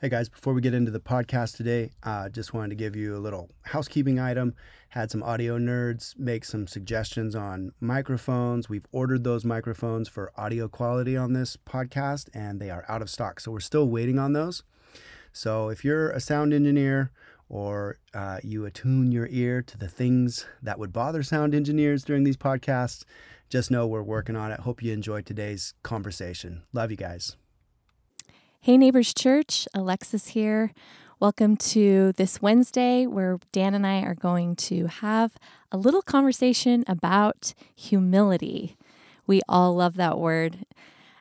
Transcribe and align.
Hey 0.00 0.10
guys, 0.10 0.28
before 0.28 0.54
we 0.54 0.60
get 0.60 0.74
into 0.74 0.92
the 0.92 1.00
podcast 1.00 1.56
today, 1.56 1.90
I 2.04 2.26
uh, 2.26 2.28
just 2.28 2.54
wanted 2.54 2.68
to 2.68 2.76
give 2.76 2.94
you 2.94 3.16
a 3.16 3.18
little 3.18 3.50
housekeeping 3.62 4.20
item. 4.20 4.54
Had 4.90 5.10
some 5.10 5.24
audio 5.24 5.58
nerds 5.58 6.16
make 6.16 6.44
some 6.44 6.68
suggestions 6.68 7.34
on 7.34 7.72
microphones. 7.80 8.68
We've 8.68 8.86
ordered 8.92 9.24
those 9.24 9.44
microphones 9.44 10.08
for 10.08 10.30
audio 10.36 10.68
quality 10.68 11.16
on 11.16 11.32
this 11.32 11.56
podcast, 11.56 12.28
and 12.32 12.60
they 12.60 12.70
are 12.70 12.84
out 12.88 13.02
of 13.02 13.10
stock. 13.10 13.40
So 13.40 13.50
we're 13.50 13.58
still 13.58 13.88
waiting 13.88 14.20
on 14.20 14.34
those. 14.34 14.62
So 15.32 15.68
if 15.68 15.84
you're 15.84 16.10
a 16.10 16.20
sound 16.20 16.54
engineer 16.54 17.10
or 17.48 17.98
uh, 18.14 18.38
you 18.44 18.66
attune 18.66 19.10
your 19.10 19.26
ear 19.32 19.62
to 19.62 19.76
the 19.76 19.88
things 19.88 20.46
that 20.62 20.78
would 20.78 20.92
bother 20.92 21.24
sound 21.24 21.56
engineers 21.56 22.04
during 22.04 22.22
these 22.22 22.36
podcasts, 22.36 23.02
just 23.50 23.68
know 23.68 23.84
we're 23.84 24.02
working 24.04 24.36
on 24.36 24.52
it. 24.52 24.60
Hope 24.60 24.80
you 24.80 24.92
enjoyed 24.92 25.26
today's 25.26 25.74
conversation. 25.82 26.62
Love 26.72 26.92
you 26.92 26.96
guys. 26.96 27.34
Hey, 28.60 28.76
Neighbors 28.76 29.14
Church, 29.14 29.68
Alexis 29.72 30.28
here. 30.28 30.72
Welcome 31.20 31.56
to 31.58 32.12
this 32.16 32.42
Wednesday 32.42 33.06
where 33.06 33.38
Dan 33.52 33.72
and 33.72 33.86
I 33.86 34.02
are 34.02 34.16
going 34.16 34.56
to 34.56 34.88
have 34.88 35.36
a 35.70 35.78
little 35.78 36.02
conversation 36.02 36.82
about 36.88 37.54
humility. 37.74 38.76
We 39.28 39.42
all 39.48 39.76
love 39.76 39.94
that 39.94 40.18
word. 40.18 40.66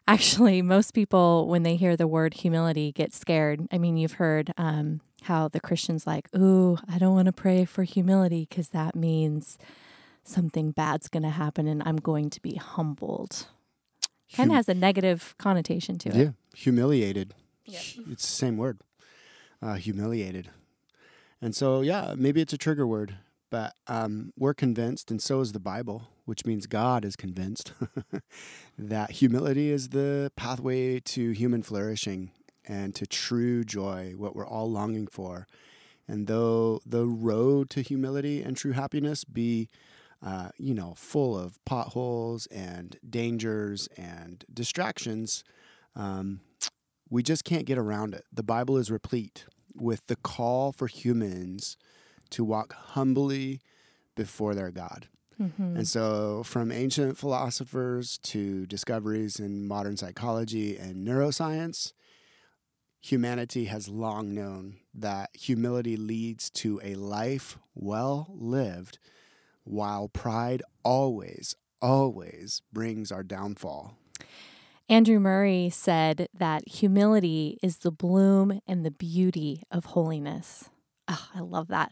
Actually, 0.07 0.63
most 0.63 0.95
people, 0.95 1.47
when 1.47 1.61
they 1.61 1.75
hear 1.75 1.95
the 1.95 2.07
word 2.07 2.33
humility, 2.33 2.91
get 2.91 3.13
scared. 3.13 3.67
I 3.71 3.77
mean, 3.77 3.97
you've 3.97 4.13
heard 4.13 4.51
um, 4.57 5.01
how 5.23 5.47
the 5.47 5.59
Christian's 5.59 6.07
like, 6.07 6.35
Ooh, 6.35 6.79
I 6.91 6.97
don't 6.97 7.13
want 7.13 7.27
to 7.27 7.31
pray 7.31 7.65
for 7.65 7.83
humility 7.83 8.47
because 8.49 8.69
that 8.69 8.95
means 8.95 9.59
something 10.23 10.71
bad's 10.71 11.07
going 11.07 11.23
to 11.23 11.29
happen 11.29 11.67
and 11.67 11.83
I'm 11.85 11.97
going 11.97 12.31
to 12.31 12.41
be 12.41 12.55
humbled. 12.55 13.45
Kind 14.35 14.51
of 14.51 14.55
has 14.55 14.69
a 14.69 14.73
negative 14.73 15.35
connotation 15.37 15.97
to 15.99 16.09
it. 16.09 16.15
Yeah, 16.15 16.29
humiliated. 16.55 17.33
Yeah. 17.65 17.79
It's 18.11 18.23
the 18.23 18.35
same 18.35 18.57
word, 18.57 18.79
uh, 19.61 19.75
humiliated. 19.75 20.49
And 21.41 21.55
so, 21.55 21.81
yeah, 21.81 22.13
maybe 22.17 22.41
it's 22.41 22.53
a 22.53 22.57
trigger 22.57 22.87
word, 22.87 23.15
but 23.49 23.73
um, 23.87 24.33
we're 24.37 24.53
convinced, 24.53 25.11
and 25.11 25.21
so 25.21 25.41
is 25.41 25.51
the 25.51 25.59
Bible, 25.59 26.07
which 26.25 26.45
means 26.45 26.65
God 26.65 27.05
is 27.05 27.15
convinced 27.15 27.73
that 28.77 29.11
humility 29.11 29.69
is 29.71 29.89
the 29.89 30.31
pathway 30.35 30.99
to 30.99 31.31
human 31.31 31.61
flourishing 31.63 32.31
and 32.65 32.93
to 32.95 33.05
true 33.05 33.63
joy, 33.63 34.13
what 34.17 34.35
we're 34.35 34.47
all 34.47 34.69
longing 34.69 35.07
for. 35.07 35.47
And 36.07 36.27
though 36.27 36.81
the 36.85 37.05
road 37.05 37.69
to 37.71 37.81
humility 37.81 38.41
and 38.41 38.55
true 38.55 38.71
happiness 38.71 39.23
be 39.23 39.69
uh, 40.25 40.49
you 40.57 40.73
know, 40.73 40.93
full 40.97 41.37
of 41.37 41.63
potholes 41.65 42.47
and 42.47 42.97
dangers 43.07 43.87
and 43.97 44.43
distractions. 44.51 45.43
Um, 45.95 46.41
we 47.09 47.23
just 47.23 47.43
can't 47.43 47.65
get 47.65 47.77
around 47.77 48.13
it. 48.13 48.25
The 48.31 48.43
Bible 48.43 48.77
is 48.77 48.91
replete 48.91 49.45
with 49.75 50.05
the 50.07 50.15
call 50.15 50.71
for 50.71 50.87
humans 50.87 51.77
to 52.31 52.43
walk 52.43 52.73
humbly 52.73 53.61
before 54.15 54.55
their 54.55 54.71
God. 54.71 55.07
Mm-hmm. 55.39 55.77
And 55.77 55.87
so, 55.87 56.41
from 56.43 56.71
ancient 56.71 57.17
philosophers 57.17 58.17
to 58.23 58.65
discoveries 58.65 59.39
in 59.39 59.67
modern 59.67 59.95
psychology 59.95 60.77
and 60.77 61.07
neuroscience, 61.07 61.93
humanity 63.01 63.65
has 63.65 63.87
long 63.87 64.33
known 64.33 64.77
that 64.95 65.29
humility 65.33 65.95
leads 65.95 66.49
to 66.49 66.81
a 66.83 66.95
life 66.95 67.59
well 67.75 68.33
lived 68.33 68.97
while 69.67 70.07
pride 70.07 70.61
always, 70.83 71.55
always 71.81 72.61
brings 72.71 73.11
our 73.11 73.23
downfall. 73.23 73.97
Andrew 74.89 75.19
Murray 75.19 75.69
said 75.69 76.29
that 76.33 76.67
humility 76.67 77.59
is 77.61 77.79
the 77.79 77.91
bloom 77.91 78.61
and 78.65 78.85
the 78.85 78.91
beauty 78.91 79.63
of 79.69 79.85
holiness. 79.85 80.69
Oh, 81.07 81.27
I 81.35 81.41
love 81.41 81.67
that. 81.67 81.91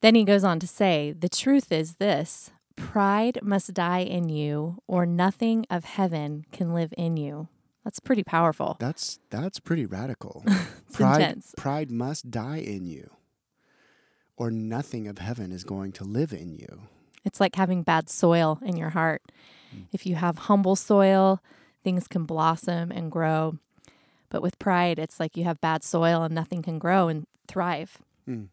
Then 0.00 0.14
he 0.14 0.24
goes 0.24 0.42
on 0.44 0.58
to 0.60 0.66
say, 0.66 1.12
The 1.12 1.28
truth 1.28 1.70
is 1.70 1.94
this 1.94 2.50
pride 2.74 3.38
must 3.42 3.72
die 3.72 4.00
in 4.00 4.28
you, 4.28 4.78
or 4.86 5.06
nothing 5.06 5.64
of 5.70 5.84
heaven 5.84 6.44
can 6.52 6.74
live 6.74 6.92
in 6.98 7.16
you. 7.16 7.48
That's 7.84 8.00
pretty 8.00 8.24
powerful. 8.24 8.76
That's 8.80 9.20
that's 9.30 9.60
pretty 9.60 9.86
radical. 9.86 10.44
pride, 10.92 11.20
intense. 11.20 11.54
Pride 11.56 11.90
must 11.90 12.30
die 12.32 12.58
in 12.58 12.86
you 12.86 13.15
or 14.36 14.50
nothing 14.50 15.08
of 15.08 15.18
heaven 15.18 15.52
is 15.52 15.64
going 15.64 15.92
to 15.92 16.04
live 16.04 16.32
in 16.32 16.52
you. 16.54 16.82
It's 17.24 17.40
like 17.40 17.56
having 17.56 17.82
bad 17.82 18.08
soil 18.08 18.58
in 18.62 18.76
your 18.76 18.90
heart. 18.90 19.22
Mm. 19.74 19.86
If 19.92 20.06
you 20.06 20.14
have 20.14 20.38
humble 20.38 20.76
soil, 20.76 21.42
things 21.82 22.06
can 22.06 22.24
blossom 22.24 22.92
and 22.92 23.10
grow. 23.10 23.58
But 24.28 24.42
with 24.42 24.58
pride, 24.58 24.98
it's 24.98 25.18
like 25.18 25.36
you 25.36 25.44
have 25.44 25.60
bad 25.60 25.82
soil 25.82 26.22
and 26.22 26.34
nothing 26.34 26.62
can 26.62 26.78
grow 26.78 27.08
and 27.08 27.26
thrive. 27.48 27.98
Mm. 28.28 28.48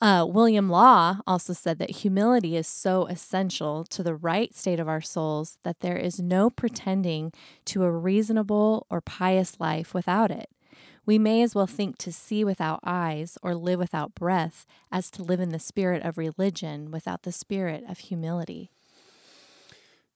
Uh, 0.00 0.26
William 0.28 0.68
Law 0.68 1.18
also 1.26 1.52
said 1.52 1.78
that 1.78 1.90
humility 1.90 2.56
is 2.56 2.66
so 2.66 3.06
essential 3.06 3.84
to 3.84 4.02
the 4.02 4.14
right 4.14 4.54
state 4.54 4.80
of 4.80 4.88
our 4.88 5.00
souls 5.00 5.58
that 5.62 5.80
there 5.80 5.96
is 5.96 6.20
no 6.20 6.50
pretending 6.50 7.32
to 7.64 7.84
a 7.84 7.90
reasonable 7.90 8.86
or 8.90 9.00
pious 9.00 9.58
life 9.60 9.94
without 9.94 10.30
it. 10.30 10.50
We 11.06 11.18
may 11.18 11.42
as 11.42 11.54
well 11.54 11.66
think 11.66 11.98
to 11.98 12.12
see 12.12 12.44
without 12.44 12.80
eyes 12.82 13.36
or 13.42 13.54
live 13.54 13.78
without 13.78 14.14
breath 14.14 14.66
as 14.90 15.10
to 15.12 15.22
live 15.22 15.40
in 15.40 15.50
the 15.50 15.58
spirit 15.58 16.02
of 16.02 16.16
religion 16.16 16.90
without 16.90 17.22
the 17.22 17.32
spirit 17.32 17.84
of 17.88 17.98
humility. 17.98 18.70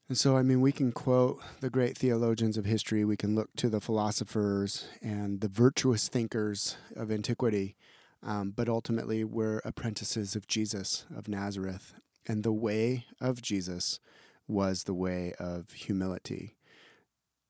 And 0.09 0.17
so, 0.17 0.39
I 0.39 0.43
mean, 0.43 0.63
we 0.63 0.73
can 0.73 0.91
quote 0.91 1.43
the 1.61 1.69
great 1.69 1.99
theologians 1.99 2.57
of 2.57 2.65
history, 2.65 3.05
we 3.05 3.17
can 3.17 3.35
look 3.35 3.55
to 3.57 3.69
the 3.69 3.81
philosophers 3.81 4.89
and 5.03 5.43
the 5.43 5.49
virtuous 5.49 6.09
thinkers 6.09 6.79
of 6.97 7.13
antiquity, 7.13 7.77
um, 8.23 8.55
but 8.57 8.71
ultimately, 8.71 9.23
we're 9.23 9.61
apprentices 9.67 10.35
of 10.35 10.47
Jesus 10.47 11.05
of 11.15 11.29
Nazareth. 11.29 11.93
And 12.27 12.43
the 12.43 12.53
way 12.53 13.05
of 13.21 13.43
Jesus 13.43 14.01
was 14.47 14.85
the 14.85 14.95
way 14.95 15.35
of 15.39 15.73
humility. 15.73 16.57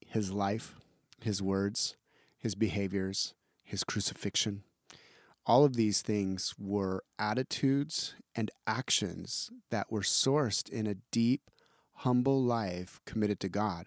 His 0.09 0.33
life, 0.33 0.75
his 1.23 1.41
words, 1.41 1.97
his 2.39 2.55
behaviors, 2.55 3.35
his 3.65 3.85
crucifixion. 3.85 4.63
All 5.47 5.65
of 5.65 5.77
these 5.77 6.03
things 6.03 6.55
were 6.59 7.03
attitudes 7.19 8.15
and 8.35 8.51
actions 8.67 9.51
that 9.71 9.91
were 9.91 10.03
sourced 10.03 10.69
in 10.69 10.87
a 10.87 10.97
deep, 11.11 11.51
humble 11.97 12.43
life 12.43 13.01
committed 13.05 13.41
to 13.41 13.49
God. 13.49 13.87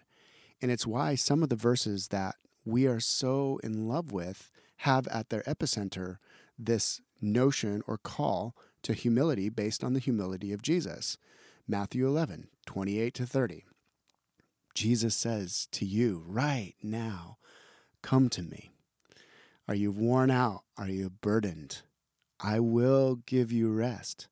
And 0.60 0.70
it's 0.70 0.86
why 0.86 1.14
some 1.14 1.42
of 1.42 1.48
the 1.48 1.56
verses 1.56 2.08
that 2.08 2.36
we 2.64 2.86
are 2.86 3.00
so 3.00 3.58
in 3.62 3.88
love 3.88 4.12
with 4.12 4.50
have 4.78 5.06
at 5.08 5.30
their 5.30 5.42
epicenter 5.42 6.18
this 6.58 7.00
notion 7.20 7.82
or 7.86 7.98
call 7.98 8.54
to 8.82 8.92
humility 8.92 9.48
based 9.48 9.84
on 9.84 9.94
the 9.94 10.00
humility 10.00 10.52
of 10.52 10.62
Jesus. 10.62 11.16
Matthew 11.66 12.06
11, 12.06 12.48
28 12.66 13.14
to 13.14 13.26
30. 13.26 13.64
Jesus 14.74 15.14
says 15.14 15.68
to 15.72 15.84
you 15.84 16.24
right 16.26 16.74
now, 16.82 17.36
Come 18.02 18.28
to 18.30 18.42
me. 18.42 18.72
Are 19.68 19.74
you 19.74 19.92
worn 19.92 20.30
out? 20.30 20.64
Are 20.76 20.88
you 20.88 21.10
burdened? 21.10 21.82
I 22.40 22.58
will 22.60 23.16
give 23.26 23.52
you 23.52 23.70
rest. 23.70 24.28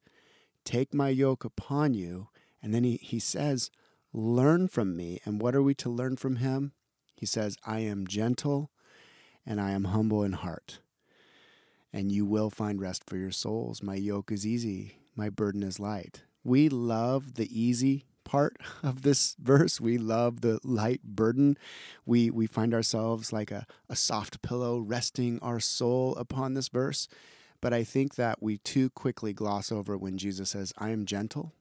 Take 0.64 0.92
my 0.92 1.08
yoke 1.08 1.44
upon 1.44 1.94
you. 1.94 2.28
And 2.62 2.75
then 2.75 2.84
he, 2.84 2.97
he 2.97 3.19
says, 3.19 3.70
Learn 4.12 4.69
from 4.69 4.97
me. 4.97 5.20
And 5.25 5.41
what 5.41 5.54
are 5.54 5.62
we 5.62 5.75
to 5.75 5.88
learn 5.88 6.16
from 6.16 6.36
him? 6.36 6.72
He 7.14 7.26
says, 7.26 7.56
I 7.64 7.80
am 7.80 8.06
gentle 8.06 8.70
and 9.47 9.60
I 9.60 9.70
am 9.70 9.84
humble 9.84 10.22
in 10.25 10.32
heart. 10.32 10.80
And 11.92 12.10
you 12.10 12.26
will 12.26 12.50
find 12.50 12.80
rest 12.80 13.04
for 13.06 13.16
your 13.16 13.30
souls. 13.30 13.82
My 13.82 13.94
yoke 13.94 14.32
is 14.32 14.47
easy, 14.47 14.98
my 15.16 15.28
burden 15.28 15.62
is 15.62 15.80
light. 15.80 16.22
We 16.42 16.69
love 16.69 17.34
the 17.34 17.48
easy 17.50 18.06
part 18.30 18.56
of 18.82 19.02
this 19.02 19.36
verse. 19.41 19.80
We 19.80 19.98
love 19.98 20.41
the 20.41 20.60
light 20.62 21.02
burden. 21.02 21.58
We 22.06 22.30
we 22.30 22.46
find 22.46 22.72
ourselves 22.72 23.32
like 23.32 23.50
a, 23.50 23.66
a 23.88 23.96
soft 23.96 24.41
pillow 24.41 24.78
resting 24.78 25.38
our 25.42 25.60
soul 25.60 26.15
upon 26.16 26.54
this 26.54 26.68
verse. 26.68 27.09
But 27.60 27.74
I 27.74 27.84
think 27.84 28.15
that 28.15 28.42
we 28.42 28.56
too 28.59 28.88
quickly 28.91 29.32
gloss 29.34 29.71
over 29.71 29.98
when 29.98 30.16
Jesus 30.16 30.50
says, 30.50 30.72
I 30.78 30.91
am 30.91 31.04
gentle, 31.04 31.53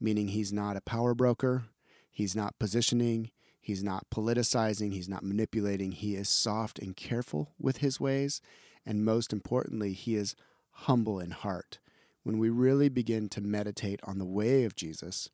meaning 0.00 0.28
he's 0.28 0.54
not 0.54 0.76
a 0.76 0.80
power 0.80 1.14
broker, 1.14 1.64
he's 2.10 2.34
not 2.34 2.58
positioning, 2.58 3.30
he's 3.60 3.84
not 3.84 4.08
politicizing, 4.08 4.94
he's 4.94 5.08
not 5.08 5.24
manipulating. 5.24 5.92
He 5.92 6.14
is 6.14 6.30
soft 6.30 6.78
and 6.78 6.96
careful 6.96 7.52
with 7.58 7.78
his 7.78 8.00
ways. 8.00 8.40
And 8.86 9.04
most 9.04 9.34
importantly, 9.34 9.92
he 9.92 10.14
is 10.14 10.34
humble 10.70 11.20
in 11.20 11.32
heart. 11.32 11.78
When 12.22 12.38
we 12.38 12.48
really 12.48 12.88
begin 12.88 13.28
to 13.30 13.42
meditate 13.42 14.00
on 14.04 14.18
the 14.18 14.24
way 14.24 14.64
of 14.64 14.74
Jesus, 14.74 15.28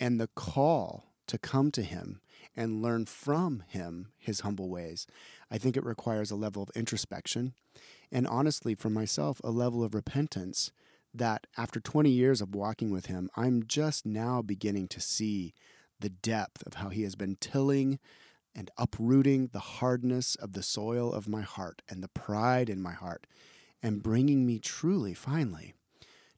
and 0.00 0.20
the 0.20 0.28
call 0.28 1.12
to 1.26 1.38
come 1.38 1.70
to 1.72 1.82
him 1.82 2.20
and 2.56 2.82
learn 2.82 3.06
from 3.06 3.62
him 3.68 4.08
his 4.18 4.40
humble 4.40 4.68
ways. 4.68 5.06
I 5.50 5.58
think 5.58 5.76
it 5.76 5.84
requires 5.84 6.30
a 6.30 6.36
level 6.36 6.62
of 6.62 6.70
introspection 6.74 7.54
and 8.10 8.26
honestly 8.26 8.74
for 8.74 8.90
myself 8.90 9.40
a 9.44 9.50
level 9.50 9.84
of 9.84 9.94
repentance 9.94 10.72
that 11.14 11.46
after 11.56 11.80
20 11.80 12.10
years 12.10 12.40
of 12.40 12.54
walking 12.54 12.90
with 12.90 13.06
him, 13.06 13.30
I'm 13.36 13.64
just 13.66 14.06
now 14.06 14.42
beginning 14.42 14.88
to 14.88 15.00
see 15.00 15.54
the 16.00 16.10
depth 16.10 16.66
of 16.66 16.74
how 16.74 16.90
he 16.90 17.02
has 17.02 17.14
been 17.14 17.36
tilling 17.40 17.98
and 18.54 18.70
uprooting 18.76 19.50
the 19.52 19.58
hardness 19.60 20.34
of 20.34 20.52
the 20.52 20.62
soil 20.62 21.12
of 21.12 21.28
my 21.28 21.42
heart 21.42 21.82
and 21.88 22.02
the 22.02 22.08
pride 22.08 22.68
in 22.68 22.82
my 22.82 22.92
heart, 22.92 23.26
and 23.80 24.02
bringing 24.02 24.44
me 24.44 24.58
truly, 24.58 25.14
finally, 25.14 25.74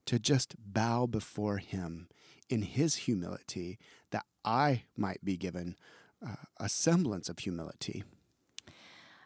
to 0.05 0.19
just 0.19 0.55
bow 0.59 1.07
before 1.07 1.59
Him 1.59 2.09
in 2.51 2.63
His 2.63 2.97
humility, 2.97 3.79
that 4.11 4.27
I 4.45 4.83
might 4.97 5.25
be 5.25 5.37
given 5.37 5.77
uh, 6.25 6.35
a 6.59 6.69
semblance 6.69 7.29
of 7.29 7.39
humility. 7.39 8.05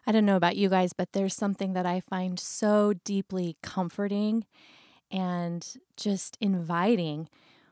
I 0.07 0.11
don't 0.11 0.25
know 0.25 0.35
about 0.35 0.55
you 0.55 0.69
guys, 0.69 0.93
but 0.93 1.13
there's 1.13 1.35
something 1.35 1.73
that 1.73 1.85
I 1.85 1.99
find 1.99 2.39
so 2.39 2.93
deeply 3.03 3.57
comforting 3.63 4.45
and 5.11 5.67
just 5.97 6.37
inviting 6.39 7.27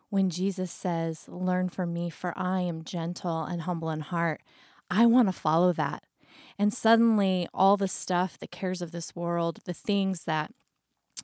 when 0.10 0.30
Jesus 0.30 0.72
says, 0.72 1.26
Learn 1.28 1.70
from 1.70 1.94
me, 1.94 2.10
for 2.10 2.34
I 2.36 2.62
am 2.62 2.84
gentle 2.84 3.44
and 3.44 3.62
humble 3.62 3.92
in 3.92 4.02
heart. 4.02 4.42
I 4.90 5.06
want 5.06 5.28
to 5.28 5.34
follow 5.34 5.74
that. 5.74 6.04
And 6.58 6.74
suddenly, 6.74 7.48
all 7.54 7.78
the 7.78 7.88
stuff, 7.88 8.38
the 8.40 8.48
cares 8.48 8.82
of 8.82 8.92
this 8.92 9.16
world, 9.16 9.60
the 9.66 9.74
things 9.74 10.26
that 10.26 10.52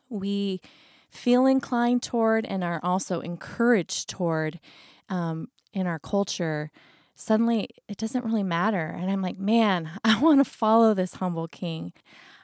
we 0.09 0.61
feel 1.09 1.45
inclined 1.45 2.03
toward 2.03 2.45
and 2.45 2.63
are 2.63 2.79
also 2.83 3.19
encouraged 3.21 4.09
toward 4.09 4.59
um, 5.09 5.49
in 5.73 5.87
our 5.87 5.99
culture, 5.99 6.71
suddenly 7.15 7.69
it 7.87 7.97
doesn't 7.97 8.25
really 8.25 8.43
matter. 8.43 8.95
And 8.97 9.11
I'm 9.11 9.21
like, 9.21 9.39
man, 9.39 9.91
I 10.03 10.19
want 10.19 10.39
to 10.39 10.49
follow 10.49 10.93
this 10.93 11.15
humble 11.15 11.47
king. 11.47 11.93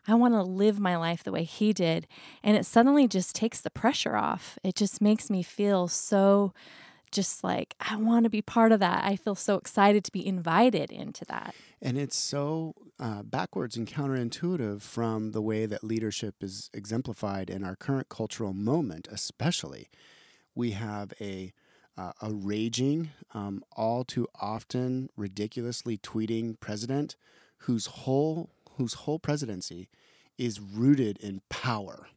I 0.08 0.14
want 0.14 0.36
to 0.36 0.44
live 0.44 0.80
my 0.80 0.98
life 0.98 1.24
the 1.24 1.32
way 1.32 1.44
he 1.44 1.74
did. 1.74 2.08
And 2.44 2.56
it 2.56 2.66
suddenly 2.66 3.08
just 3.08 3.36
takes 3.36 3.62
the 3.62 3.72
pressure 3.72 4.16
off. 4.16 4.60
It 4.64 4.76
just 4.76 5.02
makes 5.02 5.30
me 5.30 5.42
feel 5.42 5.88
so 5.88 6.54
just 7.16 7.44
like 7.44 7.76
I 7.80 7.96
want 7.96 8.26
to 8.26 8.30
be 8.30 8.42
part 8.42 8.72
of 8.72 8.80
that. 8.82 9.04
I 9.04 9.16
feel 9.16 9.36
so 9.36 9.56
excited 9.56 10.04
to 10.04 10.12
be 10.12 10.26
invited 10.26 10.92
into 10.92 11.26
that. 11.26 11.56
And 11.82 11.98
it's 11.98 12.18
so 12.18 12.76
uh, 13.00 13.24
backwards 13.24 13.78
and 13.78 13.88
counterintuitive 13.88 14.82
from 14.82 15.32
the 15.32 15.42
way 15.42 15.66
that 15.66 15.84
leadership 15.84 16.36
is 16.42 16.70
exemplified 16.74 17.50
in 17.50 17.64
our 17.64 17.76
current 17.76 18.10
cultural 18.10 18.54
moment, 18.54 19.08
especially. 19.12 19.90
We 20.54 20.72
have 20.72 21.14
a 21.20 21.54
uh, 21.98 22.12
a 22.22 22.32
raging, 22.34 23.12
um, 23.34 23.64
all 23.76 24.04
too 24.04 24.28
often 24.42 25.10
ridiculously 25.16 25.98
tweeting 25.98 26.60
president 26.60 27.16
whose 27.60 27.86
whole 27.86 28.50
whose 28.78 28.94
whole 28.94 29.20
presidency 29.20 29.88
is 30.38 30.60
rooted 30.60 31.18
in 31.20 31.42
power 31.50 32.08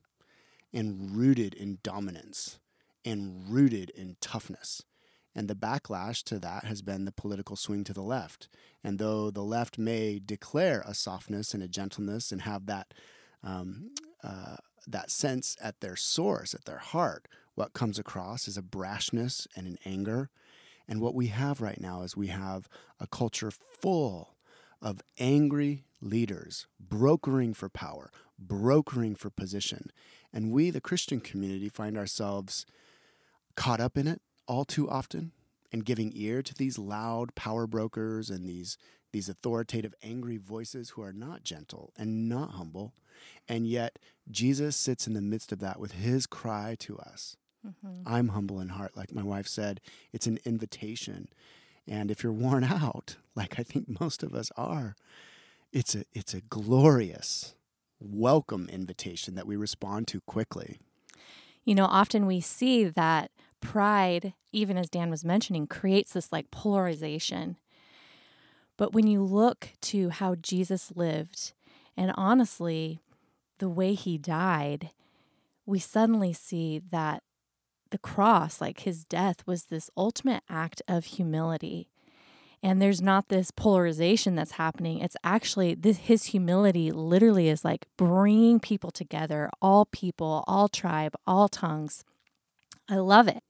and 0.73 1.17
rooted 1.17 1.55
in 1.55 1.79
dominance 1.85 2.59
and 3.05 3.49
rooted 3.49 3.91
in 3.91 4.17
toughness. 4.21 4.83
And 5.39 5.47
the 5.47 5.55
backlash 5.55 6.25
to 6.25 6.41
that 6.41 6.65
has 6.65 6.83
been 6.83 7.05
the 7.05 7.13
political 7.13 7.55
swing 7.55 7.85
to 7.85 7.93
the 7.93 8.03
left. 8.03 8.49
And 8.83 8.99
though 8.99 9.31
the 9.31 9.45
left 9.45 9.79
may 9.79 10.19
declare 10.19 10.83
a 10.85 10.95
softness 10.95 11.55
and 11.55 11.63
a 11.63 11.69
gentleness 11.69 12.33
and 12.33 12.43
have 12.43 12.67
that 12.67 12.93
um, 13.45 13.93
uh, 14.25 14.57
that 14.89 15.13
sense 15.13 15.57
at 15.63 15.79
their 15.79 15.95
source, 15.95 16.55
at 16.55 16.65
their 16.65 16.79
heart, 16.79 17.29
what 17.55 17.73
comes 17.73 18.01
across 18.01 18.49
is 18.49 18.59
a 18.59 18.63
brashness 18.63 19.47
and 19.55 19.69
an 19.69 19.79
anger. 19.85 20.29
And 20.89 21.01
what 21.01 21.15
we 21.15 21.29
have 21.29 21.61
right 21.61 21.81
now 21.81 22.03
is 22.03 22.17
we 22.17 22.29
have 22.29 22.69
a 22.99 23.07
culture 23.07 23.53
full 23.53 24.35
of 24.83 25.03
angry 25.21 25.85
leaders 26.01 26.67
brokering 26.81 27.55
for 27.55 27.69
power, 27.69 28.11
brokering 28.37 29.15
for 29.15 29.31
position. 29.31 29.93
And 30.33 30.51
we, 30.51 30.71
the 30.71 30.81
Christian 30.81 31.21
community, 31.21 31.69
find 31.69 31.97
ourselves 31.97 32.67
caught 33.55 33.79
up 33.79 33.97
in 33.97 34.09
it 34.09 34.21
all 34.49 34.65
too 34.65 34.91
often 34.91 35.31
and 35.71 35.85
giving 35.85 36.13
ear 36.15 36.43
to 36.43 36.55
these 36.55 36.79
loud 36.79 37.35
power 37.35 37.67
brokers 37.67 38.31
and 38.31 38.49
these 38.49 38.77
these 39.13 39.29
authoritative 39.29 39.95
angry 40.03 40.37
voices 40.37 40.91
who 40.91 41.03
are 41.03 41.15
not 41.15 41.43
gentle 41.43 41.93
and 41.97 42.29
not 42.29 42.51
humble. 42.53 42.93
And 43.49 43.67
yet 43.67 43.99
Jesus 44.31 44.77
sits 44.77 45.07
in 45.07 45.15
the 45.15 45.23
midst 45.23 45.51
of 45.51 45.61
that 45.61 45.81
with 45.81 45.93
his 45.93 46.27
cry 46.27 46.77
to 46.81 46.99
us. 46.99 47.37
Mm-hmm. 47.67 48.03
I'm 48.07 48.29
humble 48.29 48.61
in 48.61 48.69
heart 48.69 48.97
like 48.97 49.15
my 49.15 49.23
wife 49.23 49.49
said. 49.49 49.81
It's 50.13 50.27
an 50.27 50.39
invitation. 50.45 51.29
And 51.87 52.11
if 52.11 52.23
you're 52.23 52.33
worn 52.33 52.65
out 52.83 53.17
like 53.35 53.59
I 53.59 53.63
think 53.63 54.01
most 54.01 54.23
of 54.23 54.35
us 54.35 54.51
are 54.57 54.95
it's 55.73 55.95
a 55.95 56.05
it's 56.13 56.35
a 56.35 56.41
glorious 56.43 57.55
welcome 58.01 58.69
invitation 58.71 59.35
that 59.35 59.47
we 59.47 59.57
respond 59.57 60.07
to 60.09 60.21
quickly. 60.21 60.79
You 61.65 61.75
know 61.75 61.87
often 61.87 62.27
we 62.27 62.41
see 62.41 62.85
that 62.85 63.31
pride, 63.61 64.35
even 64.53 64.77
as 64.77 64.89
Dan 64.89 65.11
was 65.11 65.25
mentioning, 65.25 65.67
creates 65.67 66.13
this 66.13 66.33
like 66.33 66.51
polarization. 66.51 67.57
But 68.77 68.93
when 68.93 69.07
you 69.07 69.23
look 69.23 69.71
to 69.83 70.11
how 70.11 70.37
Jesus 70.37 70.93
lived, 70.95 71.53
and 71.97 72.13
honestly, 72.17 73.01
the 73.59 73.69
way 73.69 73.95
he 73.95 74.19
died, 74.19 74.91
we 75.67 75.79
suddenly 75.79 76.33
see 76.33 76.81
that 76.91 77.23
the 77.91 77.99
cross, 77.99 78.61
like 78.61 78.81
his 78.81 79.05
death, 79.05 79.47
was 79.47 79.65
this 79.65 79.91
ultimate 79.97 80.43
act 80.49 80.81
of 80.87 81.05
humility. 81.05 81.89
And 82.63 82.83
there's 82.83 83.01
not 83.01 83.29
this 83.29 83.51
polarization 83.51 84.35
that's 84.35 84.53
happening. 84.53 84.99
It's 84.99 85.17
actually 85.23 85.75
this, 85.75 85.99
his 85.99 86.27
humility 86.27 86.91
literally 86.91 87.49
is 87.49 87.65
like 87.65 87.87
bringing 87.97 88.59
people 88.61 88.91
together, 88.91 89.51
all 89.63 89.87
people, 89.87 90.45
all 90.47 90.69
tribe, 90.69 91.15
all 91.27 91.49
tongues. 91.49 92.05
I 92.89 92.97
love 92.97 93.29
it. 93.29 93.43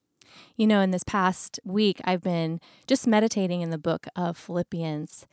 You 0.57 0.67
know, 0.67 0.81
in 0.81 0.91
this 0.91 1.05
past 1.05 1.61
week, 1.65 2.01
I've 2.05 2.23
been 2.23 2.61
just 2.87 3.07
meditating 3.07 3.61
in 3.61 3.71
the 3.71 3.79
book 3.79 4.07
of 4.17 4.37
Philippians. 4.37 5.27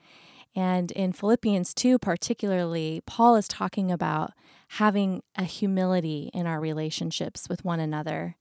And 0.56 0.92
in 0.92 1.12
Philippians 1.12 1.74
2, 1.74 2.00
particularly, 2.00 3.02
Paul 3.06 3.36
is 3.36 3.48
talking 3.48 3.92
about 3.92 4.32
having 4.70 5.22
a 5.36 5.44
humility 5.44 6.30
in 6.34 6.48
our 6.48 6.60
relationships 6.60 7.50
with 7.50 7.66
one 7.66 7.80
another. 7.80 8.38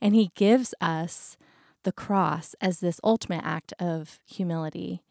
And 0.00 0.14
he 0.14 0.30
gives 0.34 0.74
us 0.80 1.36
the 1.82 1.92
cross 1.92 2.54
as 2.60 2.80
this 2.80 3.00
ultimate 3.02 3.44
act 3.44 3.72
of 3.78 4.18
humility. 4.26 5.02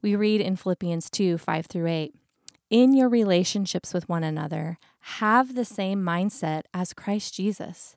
We 0.00 0.14
read 0.14 0.40
in 0.40 0.56
Philippians 0.56 1.10
2 1.10 1.38
5 1.38 1.66
through 1.66 1.88
8 1.88 2.14
In 2.70 2.94
your 2.94 3.08
relationships 3.08 3.92
with 3.92 4.08
one 4.08 4.24
another, 4.24 4.78
have 5.00 5.54
the 5.54 5.64
same 5.64 6.02
mindset 6.02 6.62
as 6.72 6.92
Christ 6.92 7.34
Jesus 7.34 7.96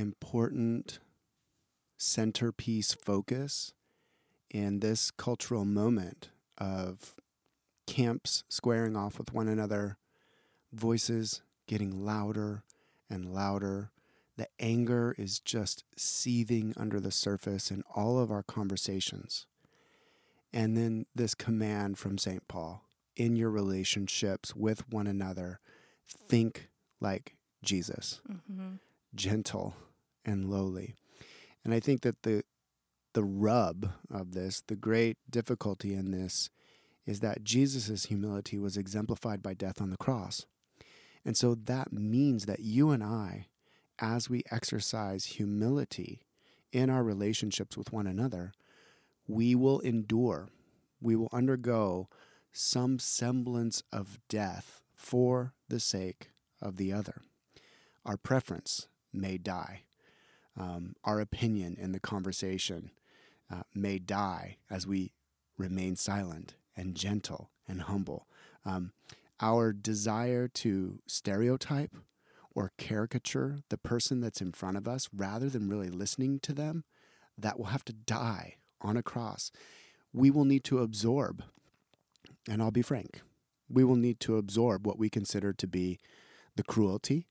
important 0.00 0.98
centerpiece 1.98 2.94
focus 2.94 3.74
in 4.50 4.80
this 4.80 5.10
cultural 5.10 5.64
moment 5.64 6.30
of 6.58 7.20
camps 7.86 8.42
squaring 8.48 8.96
off 8.96 9.18
with 9.18 9.32
one 9.32 9.46
another, 9.46 9.98
voices 10.72 11.42
getting 11.66 12.04
louder 12.04 12.64
and 13.08 13.32
louder. 13.32 13.90
The 14.36 14.48
anger 14.58 15.14
is 15.18 15.38
just 15.38 15.84
seething 15.96 16.72
under 16.76 16.98
the 16.98 17.10
surface 17.10 17.70
in 17.70 17.84
all 17.94 18.18
of 18.18 18.30
our 18.30 18.42
conversations. 18.42 19.46
And 20.52 20.76
then 20.76 21.06
this 21.14 21.34
command 21.34 21.98
from 21.98 22.16
St. 22.16 22.48
Paul 22.48 22.84
in 23.16 23.36
your 23.36 23.50
relationships 23.50 24.56
with 24.56 24.88
one 24.88 25.06
another, 25.06 25.60
think 26.08 26.70
like 27.00 27.36
Jesus. 27.62 28.20
Mm-hmm 28.28 28.76
gentle 29.14 29.74
and 30.24 30.50
lowly. 30.50 30.94
And 31.64 31.74
I 31.74 31.80
think 31.80 32.02
that 32.02 32.22
the 32.22 32.44
the 33.12 33.24
rub 33.24 33.90
of 34.10 34.32
this, 34.32 34.62
the 34.66 34.76
great 34.76 35.18
difficulty 35.28 35.94
in 35.94 36.12
this, 36.12 36.48
is 37.06 37.20
that 37.20 37.42
Jesus' 37.42 38.04
humility 38.04 38.58
was 38.58 38.76
exemplified 38.76 39.42
by 39.42 39.54
death 39.54 39.80
on 39.80 39.90
the 39.90 39.96
cross. 39.96 40.46
And 41.24 41.36
so 41.36 41.54
that 41.54 41.92
means 41.92 42.46
that 42.46 42.60
you 42.60 42.90
and 42.90 43.02
I, 43.02 43.48
as 43.98 44.30
we 44.30 44.44
exercise 44.50 45.24
humility 45.24 46.22
in 46.72 46.88
our 46.88 47.02
relationships 47.02 47.76
with 47.76 47.92
one 47.92 48.06
another, 48.06 48.52
we 49.26 49.54
will 49.54 49.80
endure, 49.80 50.48
we 51.00 51.16
will 51.16 51.28
undergo 51.32 52.08
some 52.52 52.98
semblance 52.98 53.82
of 53.92 54.18
death 54.28 54.82
for 54.94 55.52
the 55.68 55.80
sake 55.80 56.30
of 56.62 56.76
the 56.76 56.92
other. 56.92 57.22
Our 58.04 58.16
preference 58.16 58.88
may 59.12 59.36
die. 59.36 59.82
Um, 60.60 60.94
our 61.04 61.20
opinion 61.20 61.76
in 61.80 61.92
the 61.92 62.00
conversation 62.00 62.90
uh, 63.50 63.62
may 63.74 63.98
die 63.98 64.58
as 64.68 64.86
we 64.86 65.12
remain 65.56 65.96
silent 65.96 66.54
and 66.76 66.94
gentle 66.94 67.50
and 67.66 67.82
humble. 67.82 68.26
Um, 68.66 68.92
our 69.40 69.72
desire 69.72 70.48
to 70.48 70.98
stereotype 71.06 71.96
or 72.54 72.72
caricature 72.76 73.60
the 73.70 73.78
person 73.78 74.20
that's 74.20 74.42
in 74.42 74.52
front 74.52 74.76
of 74.76 74.86
us 74.86 75.08
rather 75.16 75.48
than 75.48 75.70
really 75.70 75.88
listening 75.88 76.40
to 76.40 76.52
them, 76.52 76.84
that 77.38 77.58
will 77.58 77.66
have 77.66 77.84
to 77.86 77.94
die 77.94 78.56
on 78.82 78.98
a 78.98 79.02
cross. 79.02 79.50
We 80.12 80.30
will 80.30 80.44
need 80.44 80.64
to 80.64 80.80
absorb, 80.80 81.42
and 82.46 82.60
I'll 82.60 82.70
be 82.70 82.82
frank, 82.82 83.22
we 83.70 83.82
will 83.82 83.96
need 83.96 84.20
to 84.20 84.36
absorb 84.36 84.86
what 84.86 84.98
we 84.98 85.08
consider 85.08 85.54
to 85.54 85.66
be 85.66 85.98
the 86.56 86.64
cruelty, 86.64 87.28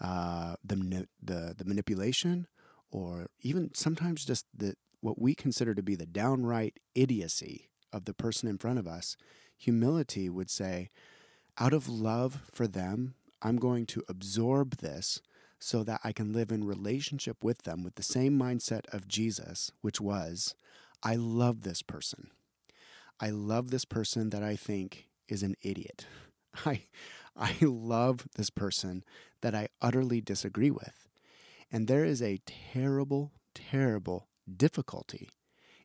uh, 0.00 0.54
the, 0.62 1.08
the, 1.20 1.54
the 1.56 1.64
manipulation, 1.64 2.46
or 2.90 3.28
even 3.40 3.70
sometimes 3.74 4.24
just 4.24 4.46
the, 4.56 4.74
what 5.00 5.20
we 5.20 5.34
consider 5.34 5.74
to 5.74 5.82
be 5.82 5.94
the 5.94 6.06
downright 6.06 6.78
idiocy 6.94 7.68
of 7.92 8.04
the 8.04 8.14
person 8.14 8.48
in 8.48 8.58
front 8.58 8.78
of 8.78 8.86
us. 8.86 9.16
Humility 9.56 10.28
would 10.28 10.50
say, 10.50 10.90
out 11.58 11.72
of 11.72 11.88
love 11.88 12.42
for 12.52 12.66
them, 12.66 13.14
I'm 13.42 13.56
going 13.56 13.86
to 13.86 14.04
absorb 14.08 14.78
this 14.78 15.20
so 15.58 15.82
that 15.84 16.00
I 16.04 16.12
can 16.12 16.32
live 16.32 16.52
in 16.52 16.64
relationship 16.64 17.42
with 17.42 17.62
them 17.62 17.82
with 17.82 17.96
the 17.96 18.02
same 18.02 18.38
mindset 18.38 18.82
of 18.92 19.08
Jesus, 19.08 19.72
which 19.80 20.00
was, 20.00 20.54
I 21.02 21.16
love 21.16 21.62
this 21.62 21.82
person. 21.82 22.30
I 23.20 23.30
love 23.30 23.70
this 23.70 23.84
person 23.84 24.30
that 24.30 24.42
I 24.42 24.54
think 24.54 25.08
is 25.28 25.42
an 25.42 25.56
idiot. 25.62 26.06
I, 26.66 26.82
I 27.36 27.56
love 27.60 28.28
this 28.36 28.50
person 28.50 29.04
that 29.40 29.54
I 29.54 29.68
utterly 29.80 30.20
disagree 30.20 30.70
with. 30.70 31.07
And 31.70 31.86
there 31.86 32.04
is 32.04 32.22
a 32.22 32.40
terrible, 32.46 33.32
terrible 33.54 34.28
difficulty 34.56 35.28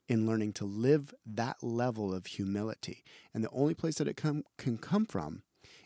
in 0.07 0.27
learning 0.27 0.53
to 0.53 0.65
live 0.65 1.13
that 1.25 1.57
level 1.61 2.13
of 2.13 2.25
humility. 2.25 3.03
And 3.33 3.43
the 3.43 3.49
only 3.51 3.73
place 3.73 3.95
that 3.95 4.07
it 4.07 4.17
com- 4.17 4.43
can 4.57 4.77
come 4.77 5.05
from 5.05 5.43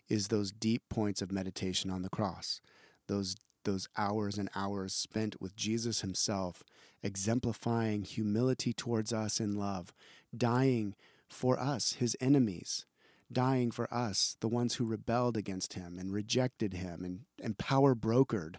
is 0.10 0.28
those 0.28 0.52
deep 0.52 0.84
points 0.90 1.22
of 1.22 1.32
meditation 1.32 1.90
on 1.92 2.02
the 2.02 2.10
cross, 2.10 2.62
those 3.08 3.36
those 3.64 3.90
hours 3.98 4.38
and 4.38 4.50
hours 4.56 4.94
spent 4.94 5.42
with 5.42 5.54
Jesus 5.54 6.00
himself, 6.00 6.64
exemplifying 7.04 8.04
humility 8.04 8.72
towards 8.72 9.12
us 9.12 9.42
in 9.42 9.58
love, 9.58 9.94
dying 10.36 10.96
for 11.30 11.60
us, 11.60 11.94
his 11.94 12.16
enemies, 12.22 12.86
dying 13.30 13.70
for 13.70 13.94
us, 13.94 14.38
the 14.40 14.48
ones 14.48 14.76
who 14.76 14.86
rebelled 14.86 15.36
against 15.36 15.74
him 15.74 15.98
and 16.00 16.14
rejected 16.14 16.76
him 16.76 17.04
and, 17.04 17.22
and 17.44 17.58
power 17.58 17.94
brokered 17.94 18.56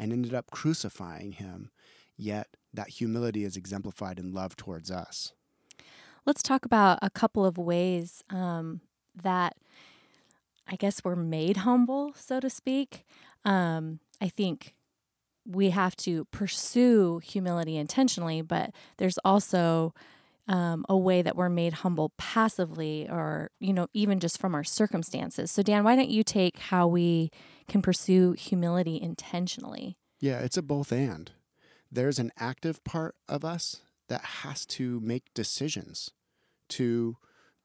and 0.00 0.12
ended 0.12 0.34
up 0.34 0.50
crucifying 0.50 1.32
him. 1.32 1.70
Yet 2.16 2.48
that 2.72 2.88
humility 2.88 3.44
is 3.44 3.56
exemplified 3.56 4.18
in 4.18 4.32
love 4.32 4.56
towards 4.56 4.90
us. 4.90 5.34
Let's 6.24 6.42
talk 6.42 6.64
about 6.64 6.98
a 7.02 7.10
couple 7.10 7.44
of 7.44 7.58
ways 7.58 8.24
um, 8.30 8.80
that 9.14 9.56
I 10.66 10.76
guess 10.76 11.04
we're 11.04 11.16
made 11.16 11.58
humble, 11.58 12.12
so 12.16 12.40
to 12.40 12.48
speak. 12.48 13.04
Um, 13.44 14.00
I 14.20 14.28
think 14.28 14.74
we 15.46 15.70
have 15.70 15.96
to 15.96 16.24
pursue 16.26 17.20
humility 17.24 17.76
intentionally, 17.76 18.40
but 18.40 18.70
there's 18.98 19.18
also 19.24 19.94
um, 20.46 20.84
a 20.88 20.96
way 20.96 21.22
that 21.22 21.36
we're 21.36 21.48
made 21.48 21.74
humble 21.74 22.12
passively 22.16 23.06
or, 23.08 23.50
you 23.60 23.72
know, 23.72 23.86
even 23.94 24.20
just 24.20 24.38
from 24.38 24.54
our 24.54 24.64
circumstances. 24.64 25.50
So, 25.50 25.62
Dan, 25.62 25.84
why 25.84 25.96
don't 25.96 26.10
you 26.10 26.22
take 26.22 26.58
how 26.58 26.86
we 26.86 27.30
can 27.70 27.82
pursue 27.82 28.32
humility 28.32 29.00
intentionally? 29.00 29.96
Yeah, 30.20 30.40
it's 30.40 30.56
a 30.56 30.62
both 30.62 30.92
and. 30.92 31.30
There's 31.90 32.18
an 32.18 32.30
active 32.38 32.84
part 32.84 33.14
of 33.28 33.44
us 33.44 33.82
that 34.08 34.24
has 34.42 34.66
to 34.66 35.00
make 35.00 35.32
decisions 35.34 36.10
to 36.70 37.16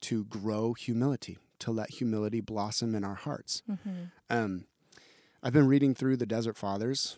to 0.01 0.25
grow 0.25 0.74
humility 0.74 1.38
to 1.59 1.71
let 1.71 1.89
humility 1.89 2.41
blossom 2.41 2.95
in 2.95 3.03
our 3.03 3.15
hearts. 3.15 3.63
Mm-hmm. 3.69 3.89
Um, 4.29 4.65
I've 5.41 5.53
been 5.53 5.67
reading 5.67 5.95
through 5.95 6.17
the 6.17 6.25
Desert 6.25 6.57
Fathers, 6.57 7.17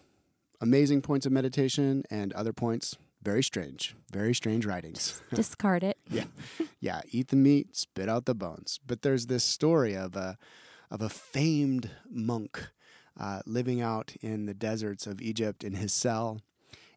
amazing 0.62 1.01
points 1.01 1.25
of 1.25 1.32
meditation, 1.32 2.03
and 2.10 2.34
other 2.34 2.53
points 2.53 2.96
very 3.24 3.44
strange, 3.44 3.96
very 4.12 4.34
strange 4.34 4.65
writings. 4.65 5.22
Discard 5.34 5.84
it. 5.84 5.98
yeah, 6.10 6.25
yeah. 6.79 7.01
Eat 7.12 7.29
the 7.29 7.36
meat, 7.36 7.75
spit 7.75 8.08
out 8.08 8.25
the 8.25 8.36
bones. 8.36 8.79
But 8.86 9.01
there's 9.01 9.25
this 9.25 9.44
story 9.44 9.96
of 9.96 10.15
a 10.15 10.38
of 10.89 11.01
a 11.01 11.10
famed 11.10 11.89
monk 12.10 12.70
uh, 13.19 13.41
living 13.45 13.81
out 13.81 14.15
in 14.21 14.45
the 14.45 14.53
deserts 14.53 15.07
of 15.07 15.21
Egypt 15.21 15.63
in 15.63 15.74
his 15.74 15.93
cell, 15.93 16.39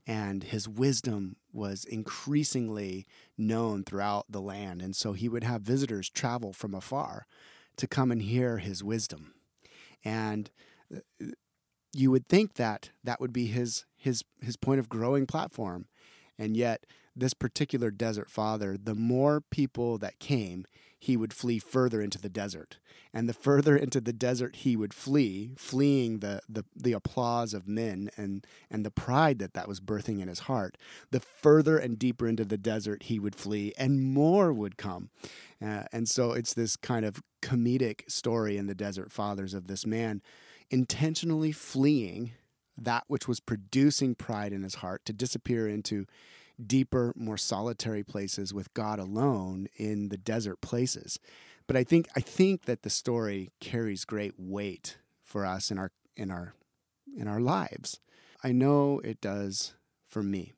and 0.06 0.44
his 0.44 0.68
wisdom 0.68 1.36
was 1.52 1.84
increasingly 1.84 3.06
known 3.36 3.84
throughout 3.84 4.26
the 4.28 4.40
land. 4.40 4.82
And 4.82 4.94
so 4.94 5.12
he 5.12 5.28
would 5.28 5.44
have 5.44 5.62
visitors 5.62 6.08
travel 6.08 6.52
from 6.52 6.74
afar 6.74 7.26
to 7.76 7.86
come 7.86 8.10
and 8.10 8.22
hear 8.22 8.58
his 8.58 8.82
wisdom. 8.82 9.34
And 10.04 10.50
uh, 10.94 11.26
you 11.92 12.10
would 12.10 12.28
think 12.28 12.54
that 12.54 12.90
that 13.04 13.20
would 13.20 13.32
be 13.32 13.46
his 13.46 13.84
his 13.96 14.24
his 14.40 14.56
point 14.56 14.80
of 14.80 14.88
growing 14.88 15.26
platform. 15.26 15.86
And 16.38 16.56
yet 16.56 16.86
this 17.14 17.34
particular 17.34 17.90
desert 17.90 18.30
father, 18.30 18.76
the 18.82 18.94
more 18.94 19.40
people 19.40 19.98
that 19.98 20.18
came, 20.18 20.64
he 21.00 21.16
would 21.16 21.33
flee 21.33 21.59
further 21.59 22.02
into 22.02 22.19
the 22.19 22.28
desert. 22.28 22.78
And 23.12 23.28
the 23.28 23.33
further 23.33 23.75
into 23.75 24.00
the 24.00 24.12
desert 24.12 24.57
he 24.57 24.76
would 24.76 24.95
flee, 24.95 25.54
fleeing 25.57 26.19
the, 26.19 26.42
the, 26.49 26.64
the 26.76 26.92
applause 26.92 27.54
of 27.54 27.66
men 27.66 28.11
and, 28.16 28.47
and 28.71 28.85
the 28.85 28.90
pride 28.90 29.38
that 29.40 29.54
that 29.54 29.66
was 29.66 29.80
birthing 29.80 30.21
in 30.21 30.28
his 30.28 30.40
heart, 30.40 30.76
the 31.11 31.19
further 31.19 31.78
and 31.78 31.99
deeper 31.99 32.28
into 32.28 32.45
the 32.45 32.59
desert 32.59 33.04
he 33.04 33.19
would 33.19 33.35
flee, 33.35 33.73
and 33.78 34.02
more 34.02 34.52
would 34.52 34.76
come. 34.76 35.09
Uh, 35.61 35.85
and 35.90 36.09
so 36.09 36.33
it's 36.33 36.54
this 36.54 36.76
kind 36.76 37.04
of 37.04 37.23
comedic 37.42 38.09
story 38.09 38.59
in 38.59 38.66
the 38.66 38.75
Desert 38.75 39.11
Fathers 39.11 39.54
of 39.54 39.66
this 39.66 39.87
man 39.87 40.23
intentionally 40.71 41.50
fleeing 41.50 42.33
that 42.76 43.04
which 43.09 43.26
was 43.26 43.40
producing 43.40 44.14
pride 44.14 44.52
in 44.52 44.62
his 44.62 44.76
heart 44.76 45.04
to 45.07 45.12
disappear 45.12 45.66
into 45.66 46.07
deeper, 46.67 47.12
more 47.17 47.37
solitary 47.37 48.02
places 48.02 48.52
with 48.52 48.73
God 48.75 48.99
alone 48.99 49.69
in 49.76 50.09
the 50.09 50.17
desert 50.17 50.61
places. 50.61 51.19
But 51.67 51.76
I 51.76 51.85
think 51.85 52.09
I 52.17 52.21
think 52.21 52.64
that 52.64 52.83
the 52.83 52.90
story 52.90 53.50
carries 53.61 54.05
great 54.05 54.35
weight 54.37 54.99
for 55.23 55.47
us 55.47 55.71
in 55.71 55.79
our 55.79 55.93
in 56.17 56.31
our 56.31 56.55
in 57.17 57.29
our 57.29 57.40
lives. 57.40 58.00
I 58.43 58.52
know 58.52 59.00
it 59.05 59.21
does 59.21 59.75
for 60.09 60.23
me. 60.23 60.52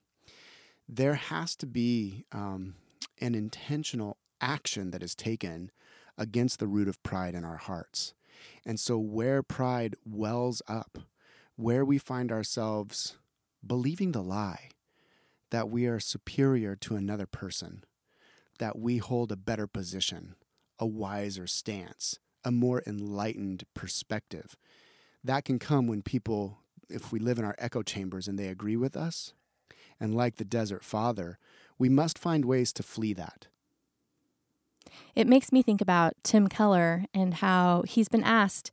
There 0.89 1.15
has 1.15 1.57
to 1.57 1.67
be 1.67 2.25
um, 2.33 2.75
an 3.21 3.35
intentional 3.35 4.19
action 4.41 4.91
that 4.91 5.03
is 5.03 5.15
taken 5.15 5.71
against 6.19 6.59
the 6.59 6.67
root 6.67 6.89
of 6.89 7.03
pride 7.03 7.35
in 7.35 7.45
our 7.45 7.57
hearts. 7.57 8.15
And 8.65 8.79
so, 8.79 8.99
where 8.99 9.43
pride 9.43 9.95
wells 10.05 10.63
up, 10.67 10.99
where 11.57 11.85
we 11.85 11.99
find 11.99 12.33
ourselves 12.33 13.17
believing 13.65 14.13
the 14.13 14.23
lie, 14.23 14.71
that 15.53 15.69
we 15.69 15.85
are 15.85 16.01
superior 16.01 16.75
to 16.75 16.97
another 16.97 17.27
person, 17.27 17.85
that 18.59 18.79
we 18.79 18.97
hold 18.97 19.31
a 19.31 19.37
better 19.37 19.67
position, 19.67 20.35
a 20.79 20.87
wiser 20.87 21.47
stance, 21.47 22.19
a 22.43 22.51
more 22.51 22.83
enlightened 22.87 23.65
perspective. 23.75 24.57
That 25.23 25.45
can 25.45 25.59
come 25.59 25.87
when 25.87 26.01
people, 26.01 26.61
if 26.89 27.13
we 27.13 27.19
live 27.19 27.39
in 27.39 27.45
our 27.45 27.55
echo 27.59 27.83
chambers 27.83 28.27
and 28.27 28.39
they 28.39 28.49
agree 28.49 28.77
with 28.77 28.97
us, 28.97 29.35
and 30.01 30.17
like 30.17 30.37
the 30.37 30.45
desert 30.47 30.83
father, 30.83 31.39
we 31.79 31.91
must 31.91 32.19
find 32.19 32.47
ways 32.47 32.73
to 32.73 32.83
flee 32.83 33.13
that. 33.13 33.49
It 35.15 35.27
makes 35.27 35.53
me 35.53 35.63
think 35.63 35.83
about 35.83 36.15
Tim 36.23 36.49
Keller 36.49 37.05
and 37.13 37.35
how 37.35 37.83
he's 37.87 38.09
been 38.09 38.25
asked 38.25 38.71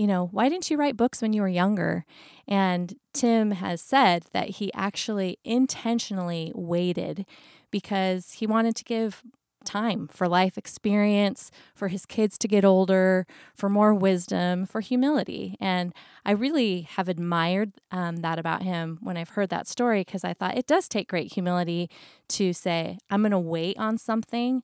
you 0.00 0.06
know, 0.06 0.30
why 0.32 0.48
didn't 0.48 0.70
you 0.70 0.78
write 0.78 0.96
books 0.96 1.20
when 1.20 1.34
you 1.34 1.42
were 1.42 1.48
younger? 1.48 2.06
And 2.48 2.94
Tim 3.12 3.50
has 3.50 3.82
said 3.82 4.24
that 4.32 4.48
he 4.48 4.72
actually 4.72 5.38
intentionally 5.44 6.52
waited 6.54 7.26
because 7.70 8.32
he 8.32 8.46
wanted 8.46 8.76
to 8.76 8.84
give 8.84 9.22
time 9.66 10.08
for 10.08 10.26
life 10.26 10.56
experience, 10.56 11.50
for 11.74 11.88
his 11.88 12.06
kids 12.06 12.38
to 12.38 12.48
get 12.48 12.64
older, 12.64 13.26
for 13.54 13.68
more 13.68 13.92
wisdom, 13.92 14.64
for 14.64 14.80
humility. 14.80 15.54
And 15.60 15.92
I 16.24 16.30
really 16.30 16.88
have 16.92 17.10
admired 17.10 17.72
um, 17.90 18.22
that 18.22 18.38
about 18.38 18.62
him 18.62 19.00
when 19.02 19.18
I've 19.18 19.28
heard 19.28 19.50
that 19.50 19.68
story 19.68 20.00
because 20.00 20.24
I 20.24 20.32
thought 20.32 20.56
it 20.56 20.66
does 20.66 20.88
take 20.88 21.10
great 21.10 21.34
humility 21.34 21.90
to 22.30 22.54
say, 22.54 22.96
I'm 23.10 23.20
going 23.20 23.32
to 23.32 23.38
wait 23.38 23.78
on 23.78 23.98
something 23.98 24.62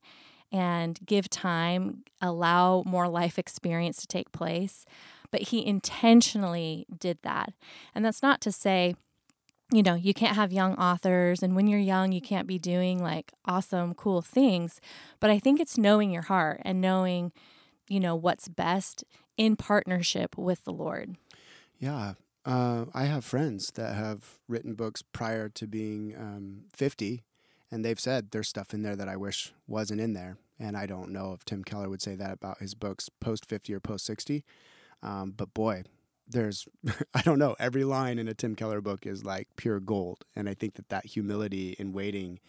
and 0.51 0.99
give 1.05 1.29
time, 1.29 2.03
allow 2.21 2.81
more 2.87 3.07
life 3.07 3.37
experience 3.37 3.97
to 3.97 4.07
take 4.07 4.31
place 4.31 4.83
but 5.31 5.43
he 5.43 5.65
intentionally 5.65 6.85
did 6.97 7.19
that. 7.23 7.53
And 7.93 8.03
that's 8.03 8.23
not 8.23 8.41
to 8.41 8.51
say, 8.51 8.95
you 9.71 9.83
know, 9.83 9.95
you 9.95 10.13
can't 10.13 10.35
have 10.35 10.53
young 10.53 10.75
authors, 10.75 11.43
and 11.43 11.55
when 11.55 11.67
you're 11.67 11.79
young, 11.79 12.11
you 12.11 12.21
can't 12.21 12.47
be 12.47 12.57
doing 12.57 13.03
like 13.03 13.33
awesome, 13.45 13.93
cool 13.93 14.21
things. 14.21 14.79
But 15.19 15.29
I 15.29 15.39
think 15.39 15.59
it's 15.59 15.77
knowing 15.77 16.09
your 16.09 16.23
heart 16.23 16.61
and 16.63 16.79
knowing, 16.79 17.33
you 17.89 17.99
know, 17.99 18.15
what's 18.15 18.47
best 18.47 19.03
in 19.35 19.55
partnership 19.55 20.37
with 20.37 20.63
the 20.63 20.71
Lord. 20.71 21.17
Yeah. 21.79 22.13
Uh, 22.45 22.85
I 22.93 23.05
have 23.05 23.25
friends 23.25 23.71
that 23.71 23.95
have 23.95 24.39
written 24.47 24.73
books 24.73 25.01
prior 25.01 25.49
to 25.49 25.67
being 25.67 26.15
um, 26.17 26.61
50, 26.73 27.23
and 27.69 27.83
they've 27.83 27.99
said 27.99 28.31
there's 28.31 28.47
stuff 28.47 28.73
in 28.73 28.83
there 28.83 28.95
that 28.95 29.09
I 29.09 29.17
wish 29.17 29.53
wasn't 29.67 29.99
in 29.99 30.13
there. 30.13 30.37
And 30.59 30.77
I 30.77 30.85
don't 30.85 31.11
know 31.11 31.33
if 31.33 31.43
Tim 31.43 31.63
Keller 31.63 31.89
would 31.89 32.01
say 32.01 32.15
that 32.15 32.31
about 32.31 32.59
his 32.59 32.73
books 32.73 33.09
post 33.19 33.45
50 33.45 33.73
or 33.73 33.79
post 33.79 34.05
60. 34.05 34.43
Um, 35.03 35.33
but 35.35 35.53
boy, 35.53 35.83
there's, 36.27 36.67
I 37.13 37.21
don't 37.21 37.39
know, 37.39 37.55
every 37.59 37.83
line 37.83 38.19
in 38.19 38.27
a 38.27 38.33
Tim 38.33 38.55
Keller 38.55 38.81
book 38.81 39.05
is 39.05 39.23
like 39.23 39.47
pure 39.55 39.79
gold. 39.79 40.25
And 40.35 40.49
I 40.49 40.53
think 40.53 40.75
that 40.75 40.89
that 40.89 41.05
humility 41.05 41.75
in 41.79 41.93
waiting 41.93 42.39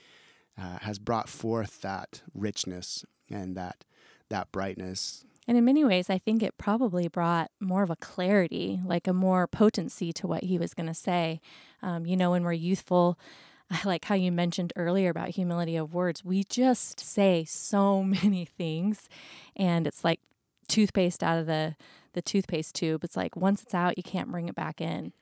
uh, 0.60 0.78
has 0.80 0.98
brought 0.98 1.28
forth 1.28 1.82
that 1.82 2.22
richness 2.34 3.04
and 3.30 3.56
that, 3.56 3.84
that 4.28 4.50
brightness 4.52 5.24
And 5.46 5.56
in 5.56 5.64
many 5.64 5.82
ways, 5.82 6.10
I 6.10 6.18
think 6.18 6.42
it 6.42 6.58
probably 6.58 7.08
brought 7.08 7.50
more 7.58 7.82
of 7.82 7.88
a 7.88 7.96
clarity, 7.96 8.80
like 8.84 9.06
a 9.06 9.14
more 9.14 9.46
potency 9.46 10.12
to 10.12 10.26
what 10.26 10.44
he 10.44 10.58
was 10.58 10.74
going 10.74 10.88
to 10.88 10.94
say. 10.94 11.40
Um, 11.82 12.04
you 12.04 12.18
know, 12.18 12.32
when 12.32 12.44
we're 12.44 12.52
youthful, 12.52 13.18
I 13.70 13.80
like 13.84 14.04
how 14.04 14.14
you 14.14 14.30
mentioned 14.30 14.74
earlier 14.76 15.08
about 15.08 15.30
humility 15.30 15.76
of 15.76 15.94
words. 15.94 16.22
We 16.22 16.44
just 16.44 17.00
say 17.00 17.44
so 17.44 18.02
many 18.22 18.44
things, 18.44 19.08
and 19.56 19.86
it's 19.86 20.04
like 20.04 20.20
toothpaste 20.68 21.22
out 21.22 21.38
of 21.38 21.46
the 21.46 21.76
the 22.12 22.22
toothpaste 22.22 22.74
tube. 22.74 23.04
It's 23.04 23.16
like 23.16 23.36
once 23.36 23.62
it's 23.62 23.74
out, 23.74 23.96
you 23.96 24.02
can't 24.02 24.30
bring 24.30 24.48
it 24.48 24.54
back 24.54 24.80
in. 24.80 25.12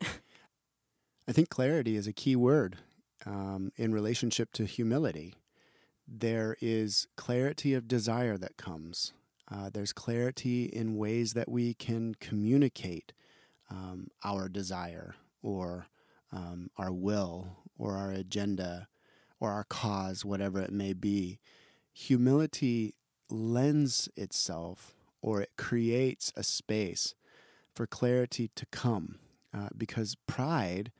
I 1.28 1.32
think 1.32 1.48
clarity 1.48 1.96
is 1.96 2.06
a 2.06 2.12
key 2.12 2.36
word 2.36 2.76
um, 3.24 3.72
in 3.76 3.92
relationship 3.92 4.52
to 4.52 4.64
humility. 4.64 5.34
There 6.06 6.56
is 6.60 7.08
clarity 7.16 7.74
of 7.74 7.88
desire 7.88 8.38
that 8.38 8.56
comes. 8.56 9.12
Uh, 9.50 9.70
there's 9.72 9.92
clarity 9.92 10.64
in 10.64 10.96
ways 10.96 11.34
that 11.34 11.48
we 11.48 11.74
can 11.74 12.14
communicate 12.20 13.12
um, 13.70 14.08
our 14.24 14.48
desire 14.48 15.16
or 15.42 15.86
um, 16.32 16.70
our 16.76 16.92
will 16.92 17.58
or 17.78 17.96
our 17.96 18.10
agenda 18.10 18.88
or 19.40 19.50
our 19.50 19.64
cause, 19.64 20.24
whatever 20.24 20.60
it 20.60 20.72
may 20.72 20.92
be. 20.92 21.38
Humility 21.92 22.94
lends 23.28 24.08
itself 24.16 24.94
or 25.26 25.40
it 25.40 25.50
creates 25.58 26.32
a 26.36 26.42
space 26.44 27.16
for 27.74 27.84
clarity 27.84 28.48
to 28.54 28.64
come 28.66 29.18
uh, 29.52 29.68
because 29.76 30.14
pride 30.28 30.92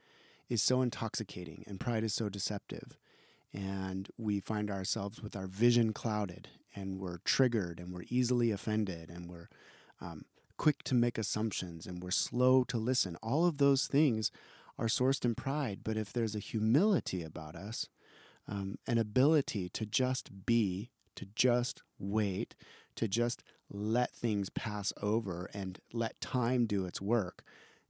is 0.49 0.61
so 0.61 0.83
intoxicating 0.83 1.63
and 1.69 1.79
pride 1.79 2.03
is 2.03 2.13
so 2.13 2.29
deceptive. 2.29 2.99
And 3.55 4.09
we 4.19 4.41
find 4.41 4.69
ourselves 4.69 5.23
with 5.23 5.37
our 5.37 5.47
vision 5.47 5.93
clouded 5.93 6.49
and 6.75 6.99
we're 6.99 7.19
triggered 7.19 7.79
and 7.79 7.95
we're 7.95 8.05
easily 8.09 8.51
offended 8.51 9.11
and 9.11 9.31
we're 9.31 9.49
um, 10.01 10.25
quick 10.57 10.83
to 10.83 10.97
make 10.97 11.19
assumptions 11.19 11.87
and 11.87 12.03
we're 12.03 12.11
slow 12.11 12.65
to 12.65 12.79
listen. 12.79 13.17
All 13.23 13.47
of 13.47 13.59
those 13.59 13.87
things 13.87 14.33
are 14.77 14.87
sourced 14.87 15.25
in 15.25 15.37
pride. 15.37 15.81
But 15.85 15.97
if 15.97 16.13
there's 16.13 16.35
a 16.35 16.41
humility 16.41 17.23
about 17.23 17.55
us, 17.55 17.89
um, 18.49 18.79
an 18.89 18.99
ability 18.99 19.69
to 19.69 19.87
just 19.87 20.47
be, 20.47 20.91
to 21.15 21.27
just 21.37 21.85
wait, 22.01 22.57
to 22.97 23.07
just 23.07 23.45
let 23.71 24.15
things 24.15 24.51
pass 24.51 24.93
over 25.03 25.51
and 25.53 25.79
let 25.93 26.21
time 26.21 26.67
do 26.67 26.87
its 26.87 27.01
work, 27.01 27.43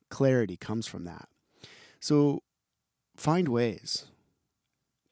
clarity 0.08 0.56
comes 0.56 0.86
from 0.86 1.04
that. 1.04 1.28
So 2.00 2.42
find 3.16 3.48
ways, 3.48 4.06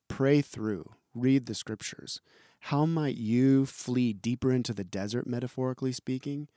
pray 0.08 0.40
through, 0.40 0.92
read 1.14 1.46
the 1.46 1.54
scriptures. 1.54 2.20
How 2.60 2.86
might 2.86 3.16
you 3.16 3.66
flee 3.66 4.12
deeper 4.12 4.50
into 4.50 4.72
the 4.72 4.84
desert, 4.84 5.26
metaphorically 5.26 5.92
speaking, 5.92 6.48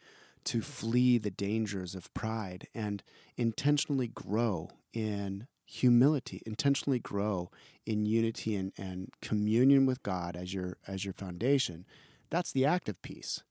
to 0.46 0.62
flee 0.62 1.18
the 1.18 1.32
dangers 1.32 1.96
of 1.96 2.14
pride 2.14 2.68
and 2.74 3.04
intentionally 3.36 4.08
grow 4.08 4.70
in 4.94 5.48
humility, 5.66 6.42
intentionally 6.46 7.00
grow 7.00 7.52
in 7.86 8.06
unity 8.06 8.56
and, 8.56 8.72
and 8.78 9.12
communion 9.22 9.86
with 9.86 10.02
God 10.02 10.38
as 10.38 10.54
your 10.54 10.78
as 10.88 11.04
your 11.04 11.14
foundation? 11.14 11.86
That's 12.30 12.54
the 12.54 12.66
active 12.66 13.02
piece. 13.02 13.44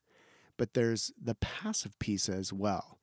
But 0.57 0.75
there's 0.75 1.13
the 1.21 1.35
passive 1.35 1.99
piece 1.99 2.29
as 2.29 2.53
well. 2.53 2.99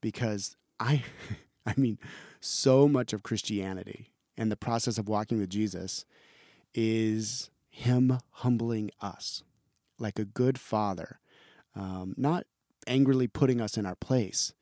Because 0.00 0.56
I 0.78 1.02
I 1.66 1.74
mean, 1.76 1.98
so 2.40 2.88
much 2.88 3.12
of 3.12 3.22
Christianity 3.22 4.10
and 4.36 4.50
the 4.50 4.56
process 4.56 4.96
of 4.96 5.08
walking 5.08 5.38
with 5.38 5.50
Jesus 5.50 6.06
is 6.74 7.50
Him 7.70 8.18
humbling 8.30 8.90
us 9.00 9.42
like 9.98 10.18
a 10.18 10.24
good 10.24 10.58
father, 10.58 11.20
um, 11.74 12.14
not 12.16 12.44
angrily 12.86 13.26
putting 13.26 13.60
us 13.60 13.76
in 13.76 13.84
our 13.84 13.96
place, 13.96 14.52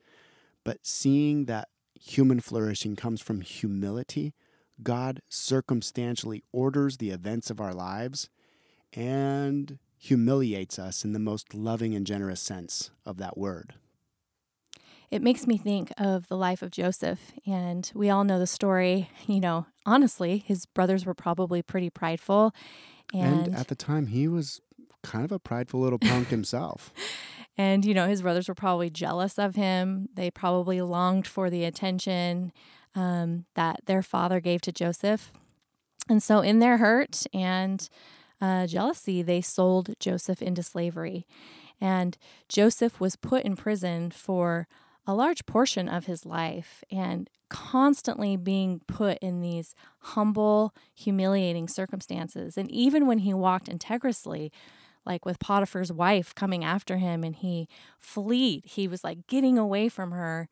but 0.65 0.79
seeing 0.83 1.45
that 1.45 1.69
human 1.95 2.41
flourishing 2.41 2.97
comes 2.97 3.21
from 3.21 3.41
humility. 3.41 4.35
God 4.83 5.21
circumstantially 5.29 6.43
orders 6.53 6.97
the 6.97 7.11
events 7.11 7.51
of 7.51 7.61
our 7.61 7.73
lives 7.73 8.29
and 8.93 9.79
humiliates 10.07 10.79
us 10.79 11.05
in 11.05 11.13
the 11.13 11.19
most 11.19 11.55
loving 11.55 11.95
and 11.95 12.07
generous 12.07 12.41
sense 12.41 12.91
of 13.05 13.19
that 13.19 13.37
word. 13.37 13.75
It 15.11 15.23
makes 15.23 15.47
me 15.47 15.57
think 15.57 15.93
of 15.99 16.29
the 16.29 16.37
life 16.37 16.63
of 16.63 16.71
Joseph, 16.71 17.33
and 17.47 17.91
we 17.95 18.11
all 18.11 18.25
know 18.25 18.39
the 18.39 18.47
story. 18.47 19.11
You 19.27 19.41
know, 19.41 19.67
honestly, 19.85 20.39
his 20.39 20.67
brothers 20.67 21.05
were 21.05 21.15
probably 21.15 21.61
pretty 21.61 21.91
prideful. 21.91 22.55
And, 23.13 23.49
and 23.49 23.57
at 23.57 23.69
the 23.69 23.75
time, 23.75 24.07
he 24.07 24.29
was 24.29 24.61
kind 25.03 25.25
of 25.25 25.33
a 25.33 25.39
prideful 25.39 25.81
little 25.81 25.99
punk 25.99 26.29
himself. 26.37 26.93
And, 27.59 27.85
you 27.85 27.93
know, 27.93 28.07
his 28.07 28.23
brothers 28.23 28.49
were 28.49 28.55
probably 28.55 28.89
jealous 28.89 29.39
of 29.39 29.57
him. 29.57 30.09
They 30.15 30.31
probably 30.31 30.81
longed 30.81 31.27
for 31.27 31.51
the 31.51 31.65
attention 31.65 32.53
um, 32.95 33.47
that 33.55 33.81
their 33.87 34.03
father 34.03 34.41
gave 34.41 34.61
to 34.63 34.73
Joseph. 34.73 35.33
And 36.09 36.23
so, 36.23 36.41
in 36.41 36.61
their 36.61 36.77
hurt 36.77 37.25
and 37.35 37.89
uh, 38.41 38.67
jealousy, 38.67 39.23
they 39.23 39.41
sold 39.41 39.95
Joseph 39.99 40.43
into 40.43 40.63
slavery. 40.63 41.27
And 41.81 42.17
Joseph 42.49 43.01
was 43.01 43.17
put 43.17 43.45
in 43.45 43.57
prison 43.57 44.11
for 44.11 44.67
a 45.07 45.15
large 45.15 45.47
portion 45.47 45.89
of 45.89 46.07
his 46.07 46.27
life 46.27 46.83
and 46.91 47.31
constantly 47.49 48.37
being 48.37 48.81
put 48.89 49.19
in 49.19 49.41
these 49.41 49.75
humble, 49.99 50.75
humiliating 50.95 51.69
circumstances. 51.69 52.57
And 52.59 52.71
even 52.71 53.07
when 53.07 53.19
he 53.19 53.33
walked 53.33 53.69
integrously, 53.69 54.51
like 55.05 55.25
with 55.25 55.39
Potiphar's 55.39 55.93
wife 55.93 56.35
coming 56.35 56.65
after 56.65 56.97
him 56.97 57.23
and 57.23 57.37
he 57.37 57.69
fled, 58.01 58.63
he 58.65 58.89
was 58.89 59.05
like 59.05 59.27
getting 59.29 59.57
away 59.57 59.89
from 59.89 60.11
her. 60.11 60.49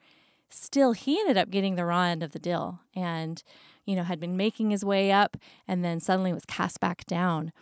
Still, 0.50 0.92
he 0.92 1.18
ended 1.18 1.36
up 1.36 1.50
getting 1.50 1.74
the 1.74 1.84
raw 1.84 2.02
end 2.02 2.22
of 2.22 2.30
the 2.30 2.38
deal 2.38 2.80
and, 2.94 3.42
you 3.84 3.94
know, 3.96 4.02
had 4.04 4.20
been 4.20 4.36
making 4.36 4.70
his 4.70 4.84
way 4.84 5.12
up 5.12 5.36
and 5.68 5.84
then 5.84 6.00
suddenly 6.00 6.32
was 6.32 6.44
cast 6.44 6.80
back 6.80 7.04
down. 7.06 7.52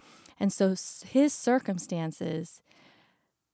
And 0.40 0.52
so 0.52 0.74
his 1.06 1.32
circumstances 1.32 2.62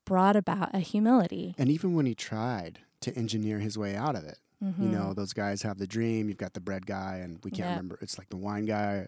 brought 0.04 0.36
about 0.36 0.74
a 0.74 0.78
humility. 0.80 1.54
And 1.58 1.68
even 1.70 1.94
when 1.94 2.06
he 2.06 2.14
tried 2.14 2.80
to 3.00 3.14
engineer 3.16 3.58
his 3.58 3.76
way 3.78 3.94
out 3.96 4.16
of 4.16 4.24
it, 4.24 4.38
Mm-hmm. 4.62 4.82
you 4.82 4.88
know, 4.88 5.14
those 5.14 5.32
guys 5.32 5.62
have 5.62 5.78
the 5.78 5.86
dream. 5.86 6.28
You've 6.28 6.36
got 6.36 6.54
the 6.54 6.60
bread 6.60 6.84
guy, 6.84 7.18
and 7.22 7.38
we 7.44 7.52
can't 7.52 7.68
Yeah. 7.68 7.74
remember. 7.74 7.96
It's 8.02 8.18
like 8.18 8.28
the 8.28 8.36
wine 8.36 8.64
guy, 8.66 9.06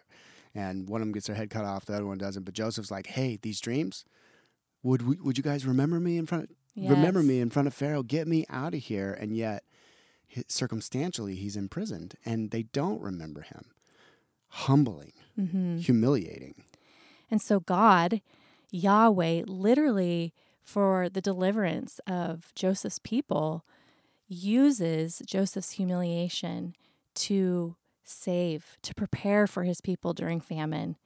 and 0.55 0.87
one 0.87 1.01
of 1.01 1.07
them 1.07 1.11
gets 1.11 1.27
their 1.27 1.35
head 1.35 1.49
cut 1.49 1.65
off, 1.65 1.83
the 1.83 1.93
other 1.93 2.05
one 2.05 2.17
doesn't. 2.17 2.43
But 2.43 2.53
Joseph's 2.53 2.89
like, 2.89 3.07
"Hey, 3.07 3.37
these 3.41 3.59
dreams, 3.59 4.05
would 4.81 5.01
we, 5.01 5.17
would 5.17 5.37
you 5.37 5.43
guys 5.43 5.65
remember 5.65 5.99
me 5.99 6.17
in 6.17 6.25
front? 6.25 6.55
Remember 6.77 7.19
Yes. 7.19 7.27
me 7.27 7.39
in 7.41 7.49
front 7.49 7.67
of 7.67 7.73
Pharaoh? 7.73 8.01
Get 8.01 8.29
me 8.29 8.45
out 8.49 8.73
of 8.73 8.79
here!" 8.79 9.11
And 9.11 9.35
yet, 9.35 9.65
circumstantially, 10.47 11.35
he's 11.35 11.55
imprisoned, 11.57 12.15
and 12.25 12.51
they 12.51 12.63
don't 12.63 13.01
remember 13.01 13.41
him. 13.41 13.65
Humbling, 14.49 15.13
Mm-hmm. 15.39 15.77
humiliating. 15.77 16.63
And 17.29 17.41
so 17.41 17.61
God, 17.61 18.21
Yahweh, 18.69 19.43
literally 19.47 20.33
for 20.61 21.07
the 21.09 21.21
deliverance 21.21 21.99
of 22.05 22.51
Joseph's 22.53 22.99
people, 22.99 23.65
uses 24.27 25.21
Joseph's 25.25 25.71
humiliation 25.71 26.75
to 27.15 27.75
save, 28.03 28.77
to 28.81 28.93
prepare 28.93 29.47
for 29.47 29.63
his 29.63 29.79
people 29.81 30.13
during 30.13 30.41
famine. 30.41 30.97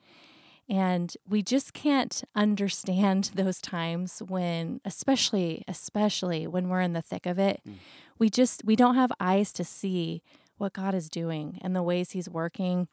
And 0.67 1.15
we 1.27 1.43
just 1.43 1.73
can't 1.73 2.23
understand 2.35 3.31
those 3.35 3.61
times 3.61 4.21
when, 4.27 4.81
especially, 4.85 5.63
especially 5.67 6.47
when 6.47 6.69
we're 6.69 6.81
in 6.81 6.93
the 6.93 7.01
thick 7.01 7.25
of 7.25 7.37
it. 7.39 7.61
Mm. 7.67 7.75
We 8.17 8.29
just, 8.29 8.63
we 8.63 8.75
don't 8.75 8.95
have 8.95 9.11
eyes 9.19 9.51
to 9.53 9.63
see 9.63 10.23
what 10.57 10.73
God 10.73 10.95
is 10.95 11.09
doing 11.09 11.59
and 11.61 11.75
the 11.75 11.83
ways 11.83 12.11
he's 12.11 12.29
working 12.29 12.87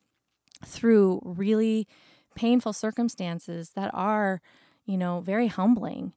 through 0.64 1.20
really 1.24 1.86
painful 2.34 2.72
circumstances 2.72 3.70
that 3.70 3.90
are, 3.94 4.40
you 4.84 4.98
know, 4.98 5.20
very 5.20 5.46
humbling. 5.46 6.12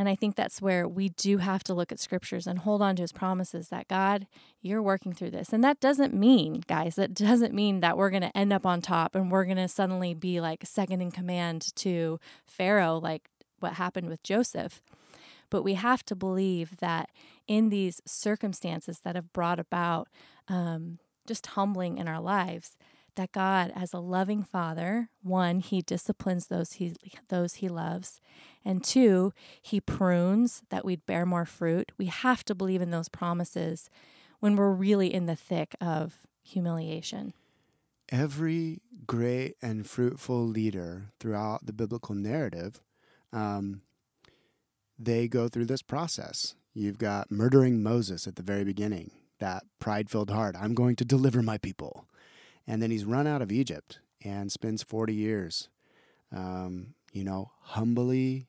And 0.00 0.08
I 0.08 0.14
think 0.14 0.34
that's 0.34 0.62
where 0.62 0.88
we 0.88 1.10
do 1.10 1.36
have 1.36 1.62
to 1.64 1.74
look 1.74 1.92
at 1.92 2.00
scriptures 2.00 2.46
and 2.46 2.60
hold 2.60 2.80
on 2.80 2.96
to 2.96 3.02
his 3.02 3.12
promises 3.12 3.68
that 3.68 3.86
God, 3.86 4.26
you're 4.62 4.80
working 4.80 5.12
through 5.12 5.32
this. 5.32 5.52
And 5.52 5.62
that 5.62 5.78
doesn't 5.78 6.14
mean, 6.14 6.64
guys, 6.66 6.94
that 6.94 7.12
doesn't 7.12 7.52
mean 7.52 7.80
that 7.80 7.98
we're 7.98 8.08
going 8.08 8.22
to 8.22 8.34
end 8.34 8.50
up 8.50 8.64
on 8.64 8.80
top 8.80 9.14
and 9.14 9.30
we're 9.30 9.44
going 9.44 9.58
to 9.58 9.68
suddenly 9.68 10.14
be 10.14 10.40
like 10.40 10.64
second 10.64 11.02
in 11.02 11.10
command 11.10 11.76
to 11.76 12.18
Pharaoh, 12.46 12.96
like 12.96 13.28
what 13.58 13.74
happened 13.74 14.08
with 14.08 14.22
Joseph. 14.22 14.80
But 15.50 15.64
we 15.64 15.74
have 15.74 16.02
to 16.06 16.16
believe 16.16 16.78
that 16.78 17.10
in 17.46 17.68
these 17.68 18.00
circumstances 18.06 19.00
that 19.00 19.16
have 19.16 19.34
brought 19.34 19.60
about 19.60 20.08
um, 20.48 20.98
just 21.26 21.48
humbling 21.48 21.98
in 21.98 22.08
our 22.08 22.22
lives, 22.22 22.78
that 23.16 23.32
God, 23.32 23.72
as 23.74 23.92
a 23.92 23.98
loving 23.98 24.42
father, 24.42 25.10
one, 25.22 25.60
he 25.60 25.82
disciplines 25.82 26.46
those 26.46 26.72
he 26.72 26.94
those 27.28 27.54
he 27.54 27.68
loves, 27.68 28.20
and 28.64 28.82
two, 28.82 29.32
he 29.60 29.80
prunes 29.80 30.62
that 30.70 30.84
we'd 30.84 31.06
bear 31.06 31.24
more 31.24 31.44
fruit. 31.44 31.92
We 31.98 32.06
have 32.06 32.44
to 32.44 32.54
believe 32.54 32.82
in 32.82 32.90
those 32.90 33.08
promises 33.08 33.88
when 34.40 34.56
we're 34.56 34.70
really 34.72 35.12
in 35.12 35.26
the 35.26 35.36
thick 35.36 35.74
of 35.80 36.26
humiliation. 36.42 37.34
Every 38.10 38.80
great 39.06 39.56
and 39.62 39.86
fruitful 39.86 40.44
leader 40.44 41.12
throughout 41.20 41.66
the 41.66 41.72
biblical 41.72 42.14
narrative, 42.14 42.80
um, 43.32 43.82
they 44.98 45.28
go 45.28 45.48
through 45.48 45.66
this 45.66 45.82
process. 45.82 46.54
You've 46.74 46.98
got 46.98 47.30
murdering 47.30 47.82
Moses 47.82 48.26
at 48.26 48.36
the 48.36 48.42
very 48.42 48.64
beginning, 48.64 49.12
that 49.38 49.64
pride 49.78 50.10
filled 50.10 50.30
heart. 50.30 50.56
I'm 50.58 50.74
going 50.74 50.96
to 50.96 51.04
deliver 51.04 51.42
my 51.42 51.58
people. 51.58 52.06
And 52.70 52.80
then 52.80 52.92
he's 52.92 53.04
run 53.04 53.26
out 53.26 53.42
of 53.42 53.50
Egypt 53.50 53.98
and 54.22 54.52
spends 54.52 54.80
40 54.80 55.12
years, 55.12 55.68
um, 56.30 56.94
you 57.12 57.24
know, 57.24 57.50
humbly 57.62 58.46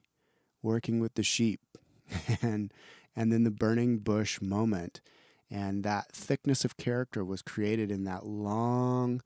working 0.62 1.00
with 1.00 1.16
the 1.16 1.24
sheep. 1.24 1.60
and, 2.44 2.72
and 3.16 3.34
then 3.34 3.46
the 3.46 3.50
burning 3.50 3.98
bush 3.98 4.40
moment. 4.40 5.02
And 5.50 5.84
that 5.84 6.12
thickness 6.12 6.64
of 6.64 6.78
character 6.78 7.26
was 7.26 7.42
created 7.42 7.90
in 7.90 8.04
that 8.04 8.24
long, 8.24 9.24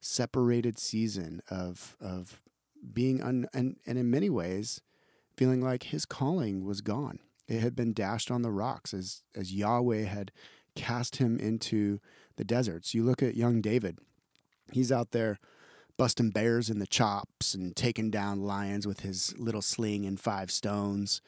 separated 0.00 0.78
season 0.78 1.42
of, 1.50 1.98
of 2.00 2.40
being, 2.94 3.22
un, 3.22 3.48
and, 3.52 3.76
and 3.86 3.98
in 3.98 4.10
many 4.10 4.30
ways, 4.30 4.80
feeling 5.36 5.60
like 5.60 5.82
his 5.82 6.06
calling 6.06 6.64
was 6.64 6.80
gone. 6.80 7.18
It 7.48 7.60
had 7.60 7.76
been 7.76 7.92
dashed 7.92 8.30
on 8.30 8.40
the 8.40 8.50
rocks 8.50 8.94
as, 8.94 9.24
as 9.36 9.52
Yahweh 9.52 10.04
had 10.04 10.32
cast 10.74 11.16
him 11.16 11.38
into 11.38 12.00
the 12.36 12.44
deserts. 12.44 12.94
You 12.94 13.04
look 13.04 13.22
at 13.22 13.36
young 13.36 13.60
David, 13.60 13.98
he's 14.72 14.92
out 14.92 15.12
there 15.12 15.38
busting 15.96 16.30
bears 16.30 16.70
in 16.70 16.78
the 16.78 16.86
chops 16.86 17.54
and 17.54 17.74
taking 17.74 18.10
down 18.10 18.40
lions 18.40 18.86
with 18.86 19.00
his 19.00 19.36
little 19.38 19.62
sling 19.62 20.06
and 20.06 20.18
five 20.18 20.50
stones. 20.50 21.20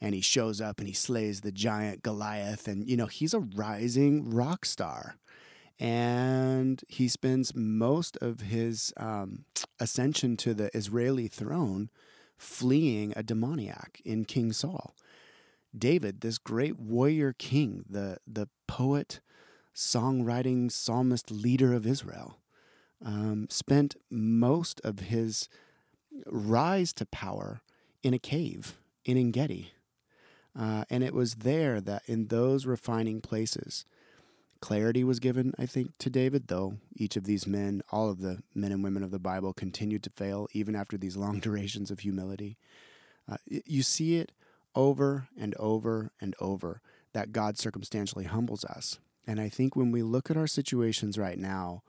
And 0.00 0.14
he 0.14 0.20
shows 0.20 0.60
up 0.60 0.78
and 0.78 0.88
he 0.88 0.94
slays 0.94 1.40
the 1.40 1.52
giant 1.52 2.02
Goliath. 2.02 2.66
And, 2.66 2.88
you 2.88 2.96
know, 2.96 3.06
he's 3.06 3.34
a 3.34 3.40
rising 3.40 4.30
rock 4.30 4.64
star. 4.64 5.16
And 5.78 6.82
he 6.88 7.08
spends 7.08 7.54
most 7.54 8.16
of 8.22 8.40
his 8.40 8.92
um, 8.96 9.44
ascension 9.78 10.36
to 10.38 10.54
the 10.54 10.74
Israeli 10.76 11.28
throne 11.28 11.90
fleeing 12.38 13.12
a 13.16 13.22
demoniac 13.22 14.00
in 14.04 14.24
King 14.24 14.52
Saul. 14.52 14.94
David, 15.76 16.20
this 16.20 16.38
great 16.38 16.78
warrior 16.78 17.34
king, 17.34 17.84
the, 17.88 18.18
the 18.26 18.48
poet, 18.66 19.20
songwriting, 19.74 20.72
psalmist 20.72 21.30
leader 21.30 21.74
of 21.74 21.86
Israel, 21.86 22.38
um, 23.04 23.46
spent 23.50 23.96
most 24.10 24.80
of 24.84 25.00
his 25.00 25.48
rise 26.26 26.92
to 26.94 27.06
power 27.06 27.60
in 28.02 28.14
a 28.14 28.18
cave 28.18 28.78
in 29.04 29.16
Engedi. 29.16 29.72
Uh, 30.58 30.84
and 30.88 31.04
it 31.04 31.12
was 31.12 31.36
there 31.36 31.80
that 31.80 32.02
in 32.06 32.28
those 32.28 32.64
refining 32.64 33.20
places, 33.20 33.84
clarity 34.60 35.04
was 35.04 35.20
given, 35.20 35.52
I 35.58 35.66
think, 35.66 35.98
to 35.98 36.08
David, 36.08 36.48
though 36.48 36.78
each 36.96 37.16
of 37.16 37.24
these 37.24 37.46
men, 37.46 37.82
all 37.92 38.08
of 38.08 38.20
the 38.20 38.42
men 38.54 38.72
and 38.72 38.82
women 38.82 39.02
of 39.02 39.10
the 39.10 39.18
Bible, 39.18 39.52
continued 39.52 40.02
to 40.04 40.10
fail 40.10 40.48
even 40.52 40.74
after 40.74 40.96
these 40.96 41.16
long 41.16 41.40
durations 41.40 41.90
of 41.90 42.00
humility. 42.00 42.56
Uh, 43.30 43.36
you 43.46 43.82
see 43.82 44.16
it 44.16 44.32
over 44.74 45.28
and 45.38 45.54
over 45.58 46.12
and 46.20 46.34
over 46.40 46.80
that 47.12 47.32
God 47.32 47.58
circumstantially 47.58 48.24
humbles 48.24 48.64
us. 48.64 48.98
And 49.26 49.40
I 49.40 49.48
think 49.48 49.74
when 49.74 49.90
we 49.90 50.02
look 50.02 50.30
at 50.30 50.36
our 50.36 50.46
situations 50.46 51.18
right 51.18 51.38
now, 51.38 51.82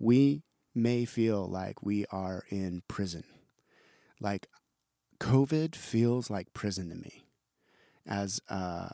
we 0.00 0.42
may 0.74 1.04
feel 1.04 1.46
like 1.46 1.82
we 1.82 2.06
are 2.10 2.44
in 2.48 2.82
prison. 2.88 3.22
Like 4.20 4.48
COVID 5.20 5.76
feels 5.76 6.30
like 6.30 6.54
prison 6.54 6.88
to 6.88 6.96
me. 6.96 7.26
As 8.06 8.40
a, 8.48 8.92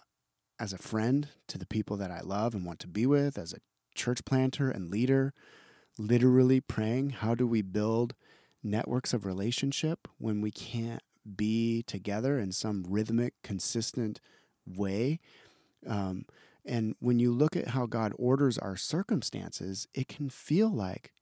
as 0.58 0.72
a 0.72 0.78
friend 0.78 1.28
to 1.46 1.56
the 1.56 1.66
people 1.66 1.96
that 1.96 2.10
I 2.10 2.20
love 2.20 2.54
and 2.54 2.66
want 2.66 2.80
to 2.80 2.88
be 2.88 3.06
with, 3.06 3.38
as 3.38 3.52
a 3.54 3.60
church 3.94 4.24
planter 4.24 4.68
and 4.68 4.90
leader, 4.90 5.32
literally 5.98 6.60
praying, 6.60 7.10
how 7.10 7.34
do 7.34 7.46
we 7.46 7.62
build 7.62 8.14
networks 8.62 9.14
of 9.14 9.24
relationship 9.24 10.08
when 10.18 10.40
we 10.40 10.50
can't 10.50 11.02
be 11.36 11.84
together 11.84 12.38
in 12.38 12.52
some 12.52 12.84
rhythmic, 12.88 13.34
consistent 13.42 14.20
way? 14.66 15.20
Um, 15.86 16.26
and 16.66 16.96
when 16.98 17.18
you 17.18 17.32
look 17.32 17.56
at 17.56 17.68
how 17.68 17.86
God 17.86 18.12
orders 18.18 18.58
our 18.58 18.76
circumstances, 18.76 19.86
it 19.94 20.08
can 20.08 20.28
feel 20.28 20.68
like 20.68 21.12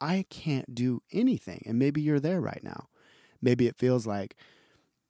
I 0.00 0.26
can't 0.28 0.74
do 0.74 1.02
anything. 1.12 1.62
And 1.66 1.78
maybe 1.78 2.02
you're 2.02 2.20
there 2.20 2.40
right 2.40 2.62
now. 2.62 2.88
Maybe 3.40 3.66
it 3.66 3.76
feels 3.78 4.06
like 4.06 4.36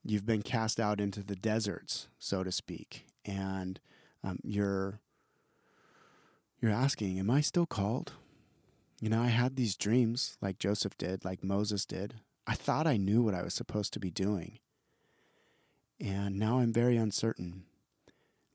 you've 0.04 0.26
been 0.26 0.42
cast 0.42 0.78
out 0.78 1.00
into 1.00 1.22
the 1.22 1.36
deserts, 1.36 2.08
so 2.18 2.42
to 2.42 2.52
speak, 2.52 3.06
and 3.24 3.80
um, 4.24 4.38
you're 4.42 5.00
you're 6.60 6.70
asking, 6.70 7.18
"Am 7.18 7.30
I 7.30 7.40
still 7.40 7.66
called?" 7.66 8.12
You 9.00 9.08
know, 9.08 9.20
I 9.20 9.28
had 9.28 9.56
these 9.56 9.76
dreams, 9.76 10.38
like 10.40 10.58
Joseph 10.58 10.96
did, 10.96 11.24
like 11.24 11.42
Moses 11.42 11.84
did. 11.84 12.14
I 12.46 12.54
thought 12.54 12.86
I 12.86 12.96
knew 12.96 13.22
what 13.22 13.34
I 13.34 13.42
was 13.42 13.52
supposed 13.52 13.92
to 13.94 14.00
be 14.00 14.10
doing, 14.10 14.60
and 16.00 16.38
now 16.38 16.58
I'm 16.58 16.72
very 16.72 16.96
uncertain. 16.96 17.64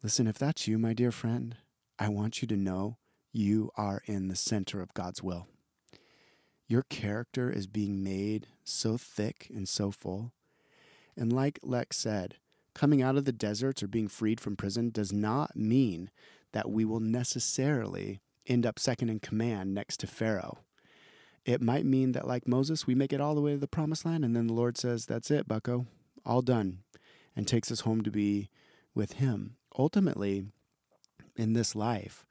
Listen, 0.03 0.27
if 0.27 0.37
that's 0.37 0.67
you, 0.67 0.77
my 0.77 0.93
dear 0.93 1.11
friend, 1.11 1.57
I 1.97 2.09
want 2.09 2.41
you 2.41 2.47
to 2.49 2.55
know 2.55 2.97
you 3.31 3.71
are 3.75 4.03
in 4.05 4.27
the 4.27 4.35
center 4.35 4.79
of 4.79 4.93
God's 4.93 5.23
will. 5.23 5.47
Your 6.67 6.83
character 6.83 7.49
is 7.49 7.65
being 7.65 8.03
made 8.03 8.45
so 8.63 8.97
thick 8.97 9.47
and 9.53 9.67
so 9.67 9.89
full. 9.89 10.33
And 11.15 11.33
like 11.33 11.59
Lex 11.63 11.97
said, 11.97 12.35
coming 12.75 13.01
out 13.01 13.17
of 13.17 13.25
the 13.25 13.31
deserts 13.31 13.81
or 13.81 13.87
being 13.87 14.07
freed 14.07 14.39
from 14.39 14.55
prison 14.55 14.91
does 14.91 15.11
not 15.11 15.55
mean 15.55 16.11
that 16.51 16.69
we 16.69 16.85
will 16.85 16.99
necessarily 16.99 18.21
end 18.45 18.67
up 18.67 18.77
second 18.77 19.09
in 19.09 19.19
command 19.19 19.73
next 19.73 19.97
to 20.01 20.07
Pharaoh. 20.07 20.59
It 21.43 21.59
might 21.59 21.85
mean 21.85 22.11
that, 22.11 22.27
like 22.27 22.47
Moses, 22.47 22.85
we 22.85 22.93
make 22.93 23.11
it 23.11 23.21
all 23.21 23.33
the 23.33 23.41
way 23.41 23.53
to 23.53 23.57
the 23.57 23.67
promised 23.67 24.05
land, 24.05 24.23
and 24.23 24.35
then 24.35 24.45
the 24.45 24.53
Lord 24.53 24.77
says, 24.77 25.07
That's 25.07 25.31
it, 25.31 25.47
bucko, 25.47 25.87
all 26.23 26.43
done, 26.43 26.83
and 27.35 27.47
takes 27.47 27.71
us 27.71 27.79
home 27.79 28.03
to 28.03 28.11
be 28.11 28.49
with 28.93 29.13
Him. 29.13 29.55
Ultimately, 29.77 30.45
in 31.35 31.53
this 31.53 31.75
life, 31.75 32.25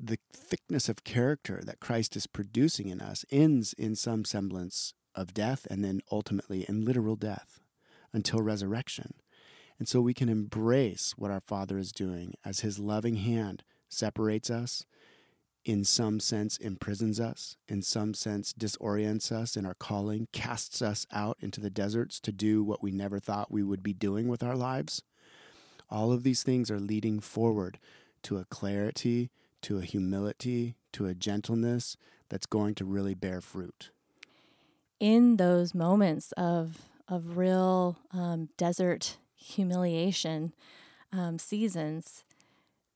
the 0.00 0.18
thickness 0.32 0.88
of 0.88 1.04
character 1.04 1.60
that 1.64 1.80
Christ 1.80 2.16
is 2.16 2.26
producing 2.26 2.88
in 2.88 3.00
us 3.00 3.24
ends 3.30 3.72
in 3.72 3.94
some 3.94 4.24
semblance 4.24 4.94
of 5.14 5.34
death 5.34 5.66
and 5.70 5.84
then 5.84 6.00
ultimately 6.10 6.64
in 6.68 6.84
literal 6.84 7.16
death 7.16 7.60
until 8.12 8.40
resurrection. 8.40 9.14
And 9.78 9.88
so 9.88 10.00
we 10.00 10.14
can 10.14 10.28
embrace 10.28 11.14
what 11.16 11.30
our 11.30 11.40
Father 11.40 11.78
is 11.78 11.92
doing 11.92 12.34
as 12.44 12.60
His 12.60 12.78
loving 12.78 13.16
hand 13.16 13.62
separates 13.88 14.50
us, 14.50 14.84
in 15.64 15.84
some 15.84 16.18
sense 16.18 16.56
imprisons 16.56 17.20
us, 17.20 17.56
in 17.68 17.82
some 17.82 18.14
sense 18.14 18.52
disorients 18.52 19.30
us 19.30 19.56
in 19.56 19.66
our 19.66 19.74
calling, 19.74 20.28
casts 20.32 20.80
us 20.80 21.06
out 21.12 21.36
into 21.40 21.60
the 21.60 21.70
deserts 21.70 22.18
to 22.20 22.32
do 22.32 22.62
what 22.64 22.82
we 22.82 22.90
never 22.90 23.18
thought 23.18 23.52
we 23.52 23.62
would 23.62 23.82
be 23.82 23.92
doing 23.92 24.28
with 24.28 24.42
our 24.42 24.56
lives. 24.56 25.02
All 25.90 26.12
of 26.12 26.22
these 26.22 26.42
things 26.42 26.70
are 26.70 26.80
leading 26.80 27.20
forward 27.20 27.78
to 28.22 28.38
a 28.38 28.44
clarity 28.44 29.30
to 29.62 29.78
a 29.78 29.82
humility, 29.82 30.76
to 30.92 31.06
a 31.06 31.14
gentleness 31.14 31.96
that's 32.28 32.46
going 32.46 32.74
to 32.76 32.84
really 32.84 33.14
bear 33.14 33.40
fruit. 33.40 33.90
In 35.00 35.36
those 35.36 35.74
moments 35.74 36.32
of 36.32 36.82
of 37.08 37.38
real 37.38 37.96
um, 38.12 38.50
desert 38.58 39.16
humiliation 39.34 40.52
um, 41.10 41.38
seasons, 41.38 42.24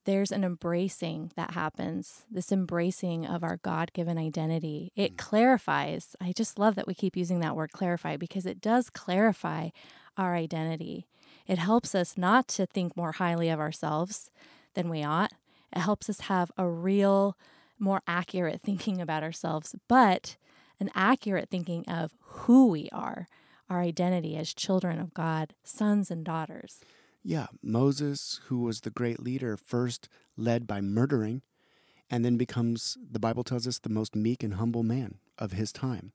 there's 0.05 0.31
an 0.31 0.45
embracing 0.45 1.31
that 1.35 1.53
happens. 1.53 2.27
This 2.31 2.53
embracing 2.53 3.25
of 3.25 3.43
our 3.43 3.57
God 3.59 3.93
given 3.95 4.19
identity. 4.19 4.93
It 4.95 5.15
mm. 5.15 5.17
clarifies. 5.17 6.15
I 6.21 6.33
just 6.33 6.59
love 6.59 6.75
that 6.75 6.87
we 6.87 6.95
keep 6.95 7.17
using 7.17 7.41
that 7.41 7.57
word 7.57 7.73
clarify 7.73 8.19
because 8.19 8.45
it 8.45 8.61
does 8.61 8.91
clarify 8.91 9.71
our 10.19 10.35
identity. 10.35 11.07
It 11.47 11.59
helps 11.59 11.95
us 11.95 12.17
not 12.17 12.49
to 12.49 12.67
think 12.67 12.97
more 12.97 13.13
highly 13.13 13.49
of 13.49 13.61
ourselves 13.61 14.31
than 14.75 14.89
we 14.89 15.03
ought, 15.03 15.33
it 15.75 15.81
helps 15.81 16.11
us 16.11 16.21
have 16.21 16.53
a 16.57 16.69
real, 16.69 17.37
more 17.79 18.03
accurate 18.07 18.61
thinking 18.61 19.01
about 19.01 19.23
ourselves, 19.23 19.75
but 19.89 20.37
an 20.81 20.91
accurate 20.95 21.49
thinking 21.51 21.85
of 21.87 22.15
who 22.21 22.69
we 22.69 22.89
are, 22.93 23.29
our 23.71 23.81
identity 23.81 24.37
as 24.37 24.53
children 24.53 24.99
of 24.99 25.15
God, 25.15 25.55
sons 25.65 26.11
and 26.11 26.25
daughters. 26.25 26.81
Yeah, 27.23 27.47
Moses, 27.63 28.41
who 28.47 28.61
was 28.63 28.81
the 28.81 28.91
great 28.91 29.21
leader, 29.21 29.57
first 29.57 30.09
led 30.37 30.67
by 30.67 30.81
murdering, 30.81 31.43
and 32.11 32.25
then 32.25 32.37
becomes, 32.37 32.99
the 33.11 33.21
Bible 33.21 33.45
tells 33.45 33.67
us, 33.67 33.79
the 33.79 33.89
most 33.89 34.15
meek 34.15 34.43
and 34.43 34.55
humble 34.55 34.83
man 34.83 35.19
of 35.39 35.53
his 35.53 35.73
time. 35.73 36.13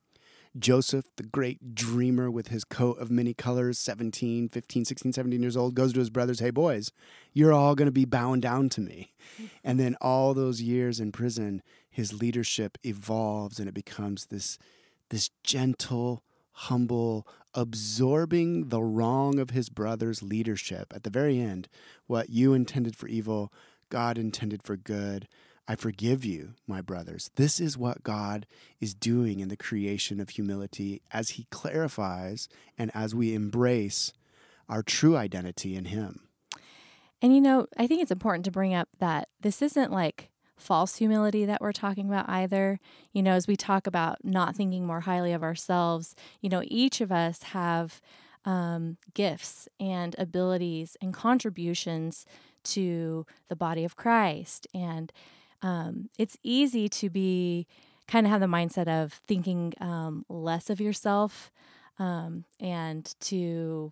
Joseph, 0.60 1.06
the 1.16 1.24
great 1.24 1.76
dreamer 1.76 2.32
with 2.32 2.48
his 2.48 2.64
coat 2.64 3.00
of 3.00 3.12
many 3.12 3.34
colors, 3.34 3.78
17, 3.80 4.50
15, 4.50 4.86
16, 4.86 5.14
17 5.14 5.42
years 5.42 5.58
old, 5.58 5.76
goes 5.76 5.94
to 5.94 6.00
his 6.00 6.10
brothers, 6.10 6.40
Hey, 6.40 6.50
boys, 6.50 6.92
you're 7.34 7.54
all 7.54 7.76
going 7.76 7.88
to 7.88 7.92
be 7.92 8.06
bowing 8.06 8.40
down 8.40 8.70
to 8.70 8.82
me. 8.82 9.14
Mm-hmm. 9.36 9.46
And 9.64 9.80
then 9.80 9.96
all 10.02 10.34
those 10.34 10.62
years 10.62 11.00
in 11.00 11.12
prison, 11.12 11.62
his 11.90 12.20
leadership 12.20 12.78
evolves 12.84 13.60
and 13.60 13.68
it 13.68 13.74
becomes 13.74 14.28
this, 14.28 14.58
this 15.10 15.30
gentle, 15.44 16.24
humble, 16.52 17.28
absorbing 17.54 18.70
the 18.70 18.82
wrong 18.82 19.40
of 19.40 19.52
his 19.52 19.70
brother's 19.70 20.24
leadership. 20.24 20.94
At 20.96 21.04
the 21.04 21.10
very 21.10 21.40
end, 21.40 21.68
what 22.06 22.30
you 22.30 22.54
intended 22.54 22.96
for 22.96 23.08
evil, 23.08 23.52
God 23.90 24.18
intended 24.18 24.64
for 24.64 24.76
good. 24.76 25.28
I 25.68 25.76
forgive 25.76 26.24
you, 26.24 26.54
my 26.66 26.82
brothers. 26.82 27.30
This 27.36 27.60
is 27.60 27.78
what 27.78 28.04
God 28.04 28.48
is 28.80 28.94
doing 28.94 29.40
in 29.42 29.50
the 29.50 29.58
creation 29.58 30.20
of 30.22 30.30
humility 30.30 31.02
as 31.12 31.32
He 31.32 31.48
clarifies 31.50 32.48
and 32.78 32.90
as 32.94 33.14
we 33.14 33.34
embrace 33.34 34.14
our 34.70 34.82
true 34.82 35.18
identity 35.18 35.76
in 35.76 35.86
Him. 35.86 36.22
And 37.22 37.34
you 37.34 37.42
know, 37.42 37.68
I 37.78 37.88
think 37.88 38.02
it's 38.02 38.12
important 38.12 38.46
to 38.46 38.52
bring 38.52 38.74
up 38.74 38.88
that 39.00 39.28
this 39.42 39.62
isn't 39.62 39.92
like 39.92 40.30
false 40.56 40.96
humility 40.96 41.46
that 41.46 41.62
we're 41.62 41.72
talking 41.72 42.08
about 42.08 42.30
either. 42.30 42.80
You 43.12 43.24
know, 43.24 43.34
as 43.34 43.48
we 43.48 43.56
talk 43.56 43.88
about 43.88 44.24
not 44.24 44.56
thinking 44.56 44.86
more 44.86 45.02
highly 45.02 45.34
of 45.34 45.44
ourselves, 45.44 46.16
you 46.42 46.50
know, 46.50 46.62
each 46.66 47.02
of 47.02 47.12
us 47.12 47.44
have 47.44 48.02
um, 48.46 48.98
gifts 49.14 49.68
and 49.80 50.16
abilities 50.18 50.96
and 51.02 51.14
contributions 51.14 52.26
to 52.64 53.26
the 53.50 53.56
body 53.56 53.84
of 53.84 53.96
Christ. 53.96 54.68
And 54.74 55.12
um, 55.62 56.10
it's 56.18 56.38
easy 56.44 56.88
to 56.90 57.10
be 57.10 57.68
kind 58.08 58.26
of 58.26 58.32
have 58.32 58.42
the 58.42 58.48
mindset 58.48 58.88
of 58.88 59.14
thinking 59.28 59.74
um, 59.82 60.26
less 60.30 60.70
of 60.70 60.80
yourself 60.80 61.52
um, 62.00 62.46
and 62.60 63.16
to 63.20 63.92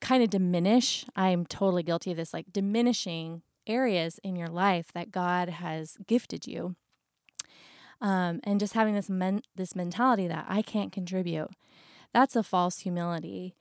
kind 0.00 0.22
of 0.22 0.30
diminish. 0.30 1.04
I'm 1.16 1.46
totally 1.46 1.82
guilty 1.82 2.10
of 2.12 2.16
this, 2.16 2.32
like 2.32 2.52
diminishing 2.52 3.42
areas 3.66 4.20
in 4.22 4.36
your 4.36 4.48
life 4.48 4.92
that 4.92 5.10
God 5.10 5.48
has 5.48 5.96
gifted 6.06 6.46
you. 6.46 6.76
Um, 8.00 8.40
and 8.44 8.60
just 8.60 8.74
having 8.74 8.94
this 8.94 9.08
men- 9.08 9.42
this 9.54 9.74
mentality 9.74 10.28
that 10.28 10.44
I 10.48 10.60
can't 10.60 10.92
contribute, 10.92 11.50
that's 12.12 12.36
a 12.36 12.42
false 12.42 12.80
humility. 12.80 13.54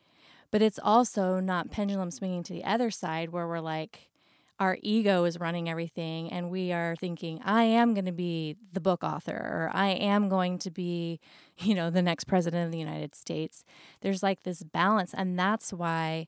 But 0.51 0.61
it's 0.61 0.79
also 0.81 1.39
not 1.39 1.71
pendulum 1.71 2.11
swinging 2.11 2.43
to 2.43 2.53
the 2.53 2.63
other 2.65 2.91
side 2.91 3.29
where 3.29 3.47
we're 3.47 3.61
like, 3.61 4.09
our 4.59 4.77
ego 4.81 5.25
is 5.25 5.39
running 5.39 5.69
everything 5.69 6.31
and 6.31 6.49
we 6.49 6.71
are 6.71 6.95
thinking 6.95 7.41
i 7.43 7.63
am 7.63 7.93
going 7.93 8.05
to 8.05 8.11
be 8.11 8.55
the 8.71 8.79
book 8.79 9.03
author 9.03 9.33
or 9.33 9.71
i 9.73 9.87
am 9.87 10.29
going 10.29 10.57
to 10.57 10.71
be 10.71 11.19
you 11.57 11.73
know 11.73 11.89
the 11.89 12.01
next 12.01 12.25
president 12.25 12.65
of 12.65 12.71
the 12.71 12.77
united 12.77 13.15
states. 13.15 13.63
There's 14.01 14.23
like 14.23 14.43
this 14.43 14.63
balance 14.63 15.13
and 15.13 15.37
that's 15.37 15.71
why 15.73 16.27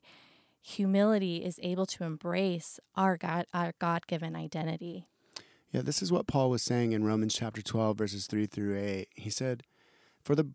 humility 0.60 1.38
is 1.44 1.58
able 1.62 1.86
to 1.86 2.04
embrace 2.04 2.80
our 2.96 3.16
god 3.16 3.46
our 3.54 3.72
god-given 3.78 4.34
identity. 4.36 5.06
Yeah 5.72 5.82
this 5.82 6.02
is 6.02 6.10
what 6.10 6.26
paul 6.26 6.50
was 6.50 6.62
saying 6.62 6.92
in 6.92 7.04
romans 7.04 7.34
chapter 7.34 7.62
12 7.62 7.96
verses 7.96 8.26
3 8.26 8.46
through 8.46 8.78
8 8.78 9.08
he 9.14 9.30
said 9.30 9.62
for 10.22 10.34
the 10.34 10.50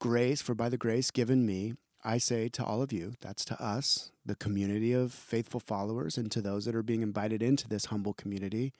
grace 0.00 0.42
for 0.42 0.54
by 0.54 0.68
the 0.68 0.78
grace 0.78 1.10
given 1.10 1.46
me 1.46 1.74
I 2.04 2.18
say 2.18 2.48
to 2.48 2.64
all 2.64 2.82
of 2.82 2.92
you, 2.92 3.14
that's 3.20 3.44
to 3.46 3.62
us, 3.62 4.10
the 4.26 4.34
community 4.34 4.92
of 4.92 5.12
faithful 5.12 5.60
followers, 5.60 6.18
and 6.18 6.30
to 6.32 6.40
those 6.40 6.64
that 6.64 6.74
are 6.74 6.82
being 6.82 7.02
invited 7.02 7.42
into 7.42 7.68
this 7.68 7.86
humble 7.86 8.12
community, 8.12 8.72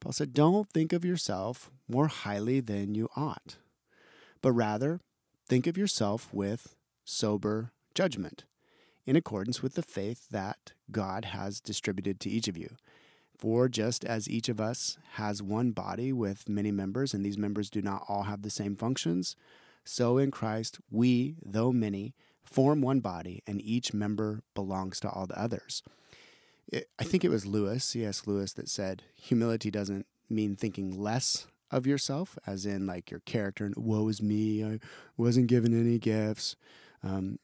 Paul 0.00 0.12
said, 0.12 0.32
Don't 0.32 0.68
think 0.70 0.92
of 0.92 1.04
yourself 1.04 1.72
more 1.88 2.06
highly 2.06 2.60
than 2.60 2.94
you 2.94 3.08
ought, 3.16 3.56
but 4.42 4.52
rather 4.52 5.00
think 5.48 5.66
of 5.66 5.76
yourself 5.76 6.32
with 6.32 6.76
sober 7.04 7.72
judgment, 7.94 8.44
in 9.04 9.16
accordance 9.16 9.62
with 9.62 9.74
the 9.74 9.82
faith 9.82 10.28
that 10.30 10.72
God 10.90 11.26
has 11.26 11.60
distributed 11.60 12.20
to 12.20 12.30
each 12.30 12.48
of 12.48 12.56
you. 12.56 12.76
For 13.36 13.68
just 13.68 14.04
as 14.04 14.30
each 14.30 14.48
of 14.48 14.60
us 14.60 14.98
has 15.14 15.42
one 15.42 15.72
body 15.72 16.12
with 16.12 16.48
many 16.48 16.70
members, 16.70 17.12
and 17.12 17.24
these 17.24 17.38
members 17.38 17.70
do 17.70 17.82
not 17.82 18.04
all 18.08 18.24
have 18.24 18.42
the 18.42 18.50
same 18.50 18.76
functions, 18.76 19.36
so 19.84 20.18
in 20.18 20.30
Christ 20.30 20.78
we, 20.90 21.36
though 21.44 21.72
many, 21.72 22.14
form 22.46 22.80
one 22.80 23.00
body, 23.00 23.42
and 23.46 23.60
each 23.60 23.92
member 23.92 24.42
belongs 24.54 25.00
to 25.00 25.10
all 25.10 25.26
the 25.26 25.40
others. 25.40 25.82
It, 26.68 26.88
I 26.98 27.04
think 27.04 27.24
it 27.24 27.30
was 27.30 27.46
Lewis, 27.46 27.84
C.S. 27.84 28.26
Lewis, 28.26 28.52
that 28.54 28.68
said 28.68 29.02
humility 29.14 29.70
doesn't 29.70 30.06
mean 30.28 30.56
thinking 30.56 30.98
less 30.98 31.46
of 31.70 31.86
yourself, 31.86 32.38
as 32.46 32.64
in 32.64 32.86
like 32.86 33.10
your 33.10 33.20
character 33.20 33.64
and 33.64 33.74
woe 33.76 34.08
is 34.08 34.22
me, 34.22 34.64
I 34.64 34.78
wasn't 35.16 35.48
given 35.48 35.78
any 35.78 35.98
gifts. 35.98 36.56
Um, 37.02 37.38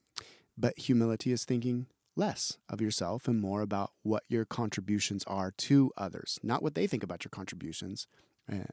but 0.57 0.79
humility 0.79 1.33
is 1.33 1.45
thinking 1.45 1.87
less 2.15 2.59
of 2.69 2.81
yourself 2.81 3.27
and 3.27 3.41
more 3.41 3.63
about 3.63 3.93
what 4.03 4.23
your 4.29 4.45
contributions 4.45 5.25
are 5.27 5.51
to 5.51 5.91
others, 5.97 6.39
not 6.43 6.63
what 6.63 6.75
they 6.75 6.87
think 6.87 7.03
about 7.03 7.25
your 7.25 7.31
contributions. 7.31 8.07
Uh, 8.51 8.65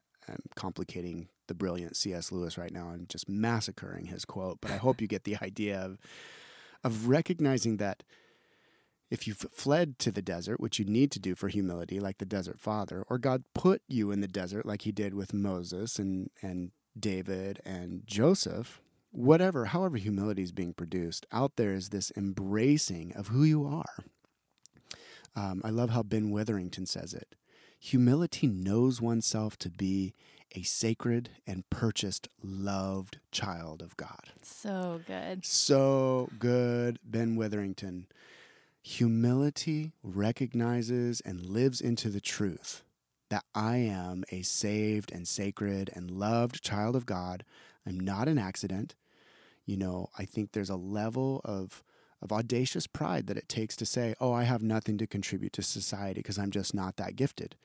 complicating 0.55 1.29
the 1.49 1.53
brilliant 1.53 1.97
C.S. 1.97 2.31
Lewis 2.31 2.57
right 2.57 2.71
now 2.71 2.91
and 2.91 3.09
just 3.09 3.27
massacring 3.27 4.05
his 4.05 4.23
quote, 4.23 4.59
but 4.61 4.71
I 4.71 4.77
hope 4.77 5.01
you 5.01 5.07
get 5.07 5.25
the 5.25 5.37
idea 5.41 5.77
of 5.77 5.99
of 6.81 7.09
recognizing 7.09 7.75
that 7.75 8.03
if 9.09 9.27
you've 9.27 9.45
fled 9.51 9.97
to 9.99 10.11
the 10.11 10.21
desert, 10.21 10.59
which 10.59 10.79
you 10.79 10.85
need 10.85 11.11
to 11.11 11.19
do 11.19 11.35
for 11.35 11.47
humility, 11.49 11.99
like 11.99 12.19
the 12.19 12.25
desert 12.25 12.59
father, 12.59 13.03
or 13.09 13.17
God 13.17 13.43
put 13.53 13.81
you 13.87 14.11
in 14.11 14.21
the 14.21 14.27
desert, 14.27 14.65
like 14.65 14.83
he 14.83 14.91
did 14.91 15.13
with 15.13 15.33
Moses 15.33 15.97
and, 15.97 16.29
and 16.41 16.71
David 16.97 17.59
and 17.65 18.03
Joseph, 18.05 18.81
whatever, 19.11 19.65
however 19.65 19.97
humility 19.97 20.43
is 20.43 20.51
being 20.51 20.73
produced, 20.73 21.25
out 21.31 21.55
there 21.55 21.73
is 21.73 21.89
this 21.89 22.11
embracing 22.15 23.13
of 23.15 23.29
who 23.29 23.43
you 23.43 23.65
are. 23.65 24.05
Um, 25.35 25.61
I 25.63 25.69
love 25.69 25.89
how 25.89 26.03
Ben 26.03 26.29
Witherington 26.31 26.85
says 26.85 27.13
it. 27.13 27.35
Humility 27.79 28.45
knows 28.45 29.01
oneself 29.01 29.57
to 29.59 29.69
be 29.69 30.13
a 30.55 30.63
sacred 30.63 31.29
and 31.45 31.69
purchased, 31.69 32.27
loved 32.41 33.19
child 33.31 33.81
of 33.81 33.95
God. 33.97 34.31
So 34.41 35.01
good. 35.05 35.45
So 35.45 36.29
good, 36.39 36.99
Ben 37.03 37.35
Witherington. 37.35 38.07
Humility 38.81 39.91
recognizes 40.01 41.21
and 41.21 41.45
lives 41.45 41.81
into 41.81 42.09
the 42.09 42.21
truth 42.21 42.83
that 43.29 43.45
I 43.53 43.77
am 43.77 44.23
a 44.31 44.41
saved 44.41 45.11
and 45.11 45.27
sacred 45.27 45.89
and 45.93 46.09
loved 46.09 46.63
child 46.63 46.95
of 46.95 47.05
God. 47.05 47.45
I'm 47.85 47.99
not 47.99 48.27
an 48.27 48.37
accident. 48.37 48.95
You 49.65 49.77
know, 49.77 50.09
I 50.17 50.25
think 50.25 50.51
there's 50.51 50.69
a 50.69 50.75
level 50.75 51.41
of 51.45 51.83
of 52.21 52.33
audacious 52.33 52.85
pride 52.85 53.27
that 53.27 53.37
it 53.37 53.47
takes 53.47 53.77
to 53.77 53.85
say, 53.85 54.13
"Oh, 54.19 54.33
I 54.33 54.43
have 54.43 54.61
nothing 54.61 54.97
to 54.97 55.07
contribute 55.07 55.53
to 55.53 55.61
society 55.61 56.19
because 56.19 56.37
I'm 56.37 56.51
just 56.51 56.73
not 56.73 56.97
that 56.97 57.15
gifted." 57.15 57.55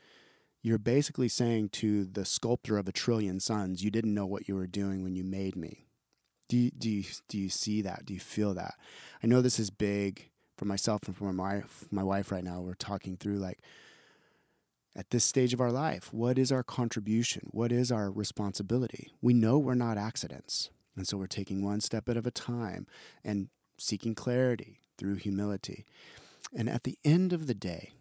You're 0.64 0.79
basically 0.79 1.29
saying 1.29 1.68
to 1.68 2.07
the 2.07 2.24
sculptor 2.24 2.79
of 2.79 2.88
a 2.88 2.92
trillion 2.92 3.38
suns, 3.38 3.85
you 3.85 3.90
didn't 3.90 4.14
know 4.14 4.24
what 4.24 4.48
you 4.48 4.57
were 4.57 4.66
doing 4.66 5.03
when 5.05 5.14
you 5.14 5.22
made 5.22 5.55
me. 5.55 5.85
Do 6.48 6.57
you, 6.57 6.70
do 6.70 6.88
you, 6.88 7.05
do 7.29 7.38
you 7.38 7.50
see 7.50 7.83
that? 7.83 8.07
Do 8.07 8.14
you 8.14 8.20
feel 8.20 8.55
that? 8.55 8.74
I 9.22 9.27
know 9.27 9.42
this 9.42 9.59
is 9.59 9.68
big 9.68 10.31
for 10.57 10.64
myself 10.64 11.03
and 11.07 11.14
for 11.14 11.35
my 11.35 11.64
my 11.90 12.03
wife 12.03 12.33
right 12.33 12.42
now. 12.42 12.62
We're 12.62 12.74
talking 12.74 13.18
through 13.18 13.37
like, 13.37 13.59
at 14.96 15.11
this 15.11 15.24
stage 15.24 15.53
of 15.53 15.61
our 15.61 15.72
life, 15.72 16.14
what 16.14 16.38
is 16.38 16.50
our 16.50 16.62
contribution? 16.62 17.48
What 17.50 17.70
is 17.70 17.92
our 17.92 18.11
responsibility? 18.11 19.12
We 19.20 19.35
know 19.35 19.59
we're 19.59 19.74
not 19.74 19.98
accidents. 19.98 20.70
And 20.96 21.07
so 21.07 21.18
we're 21.18 21.27
taking 21.27 21.62
one 21.62 21.81
step 21.81 22.09
at 22.09 22.16
a 22.16 22.31
time 22.31 22.87
and 23.22 23.48
seeking 23.77 24.14
clarity 24.14 24.79
through 24.96 25.16
humility. 25.16 25.85
And 26.57 26.70
at 26.70 26.85
the 26.85 26.96
end 27.05 27.33
of 27.33 27.48
the 27.48 27.55
day, 27.55 27.93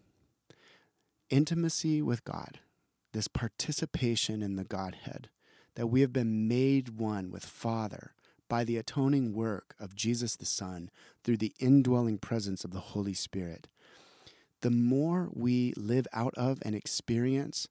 intimacy 1.34 2.00
with 2.00 2.22
God, 2.22 2.60
this 3.12 3.26
participation 3.26 4.40
in 4.40 4.54
the 4.54 4.62
Godhead, 4.62 5.30
that 5.74 5.88
we 5.88 6.00
have 6.00 6.12
been 6.12 6.46
made 6.46 6.90
one 6.90 7.32
with 7.32 7.44
Father 7.44 8.14
by 8.48 8.62
the 8.62 8.76
atoning 8.76 9.34
work 9.34 9.74
of 9.80 9.96
Jesus 9.96 10.36
the 10.36 10.44
Son 10.44 10.90
through 11.24 11.38
the 11.38 11.52
indwelling 11.58 12.18
presence 12.18 12.64
of 12.64 12.70
the 12.70 12.78
Holy 12.78 13.14
Spirit. 13.14 13.66
The 14.60 14.70
more 14.70 15.28
we 15.32 15.74
live 15.76 16.06
out 16.12 16.34
of 16.36 16.60
and 16.62 16.76
experience 16.76 17.66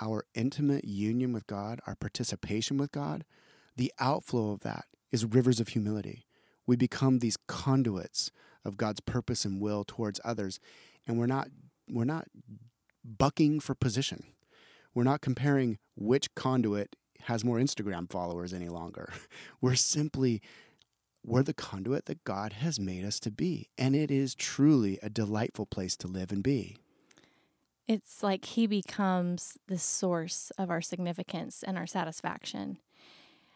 our 0.00 0.24
intimate 0.34 0.84
union 0.84 1.32
with 1.32 1.46
God, 1.46 1.78
our 1.86 1.94
participation 1.94 2.78
with 2.78 2.90
God, 2.90 3.24
the 3.76 3.92
outflow 4.00 4.50
of 4.50 4.60
that 4.62 4.86
is 5.12 5.24
rivers 5.24 5.60
of 5.60 5.68
humility. 5.68 6.26
We 6.66 6.74
become 6.74 7.20
these 7.20 7.36
conduits 7.46 8.32
of 8.64 8.76
God's 8.76 9.00
purpose 9.00 9.44
and 9.44 9.60
will 9.60 9.84
towards 9.84 10.20
others, 10.24 10.58
and 11.06 11.16
we're 11.16 11.26
not 11.26 11.46
we're 11.88 12.04
not 12.04 12.26
bucking 13.04 13.60
for 13.60 13.74
position. 13.74 14.24
We're 14.94 15.04
not 15.04 15.20
comparing 15.20 15.78
which 15.96 16.34
conduit 16.34 16.96
has 17.22 17.44
more 17.44 17.58
Instagram 17.58 18.10
followers 18.10 18.52
any 18.52 18.68
longer. 18.68 19.12
We're 19.60 19.76
simply 19.76 20.42
we're 21.26 21.42
the 21.42 21.54
conduit 21.54 22.04
that 22.04 22.22
God 22.24 22.52
has 22.52 22.78
made 22.78 23.02
us 23.02 23.18
to 23.20 23.30
be, 23.30 23.70
and 23.78 23.96
it 23.96 24.10
is 24.10 24.34
truly 24.34 24.98
a 25.02 25.08
delightful 25.08 25.64
place 25.64 25.96
to 25.96 26.06
live 26.06 26.30
and 26.30 26.42
be. 26.42 26.76
It's 27.88 28.22
like 28.22 28.44
he 28.44 28.66
becomes 28.66 29.56
the 29.66 29.78
source 29.78 30.52
of 30.58 30.70
our 30.70 30.82
significance 30.82 31.62
and 31.62 31.78
our 31.78 31.86
satisfaction. 31.86 32.78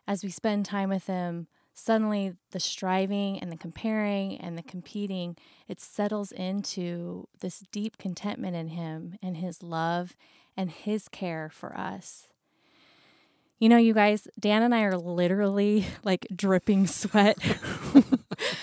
as 0.06 0.24
we 0.24 0.30
spend 0.30 0.64
time 0.64 0.88
with 0.88 1.06
Him, 1.06 1.48
suddenly 1.78 2.34
the 2.50 2.58
striving 2.60 3.38
and 3.38 3.52
the 3.52 3.56
comparing 3.56 4.36
and 4.38 4.58
the 4.58 4.62
competing, 4.62 5.36
it 5.68 5.80
settles 5.80 6.32
into 6.32 7.28
this 7.40 7.62
deep 7.70 7.98
contentment 7.98 8.56
in 8.56 8.68
Him 8.68 9.16
and 9.22 9.36
His 9.36 9.62
love 9.62 10.16
and 10.56 10.70
His 10.70 11.08
care 11.08 11.48
for 11.48 11.76
us. 11.78 12.28
You 13.60 13.68
know, 13.68 13.76
you 13.76 13.94
guys, 13.94 14.26
Dan 14.38 14.62
and 14.62 14.74
I 14.74 14.82
are 14.82 14.96
literally 14.96 15.86
like 16.02 16.26
dripping 16.34 16.86
sweat. 16.88 17.38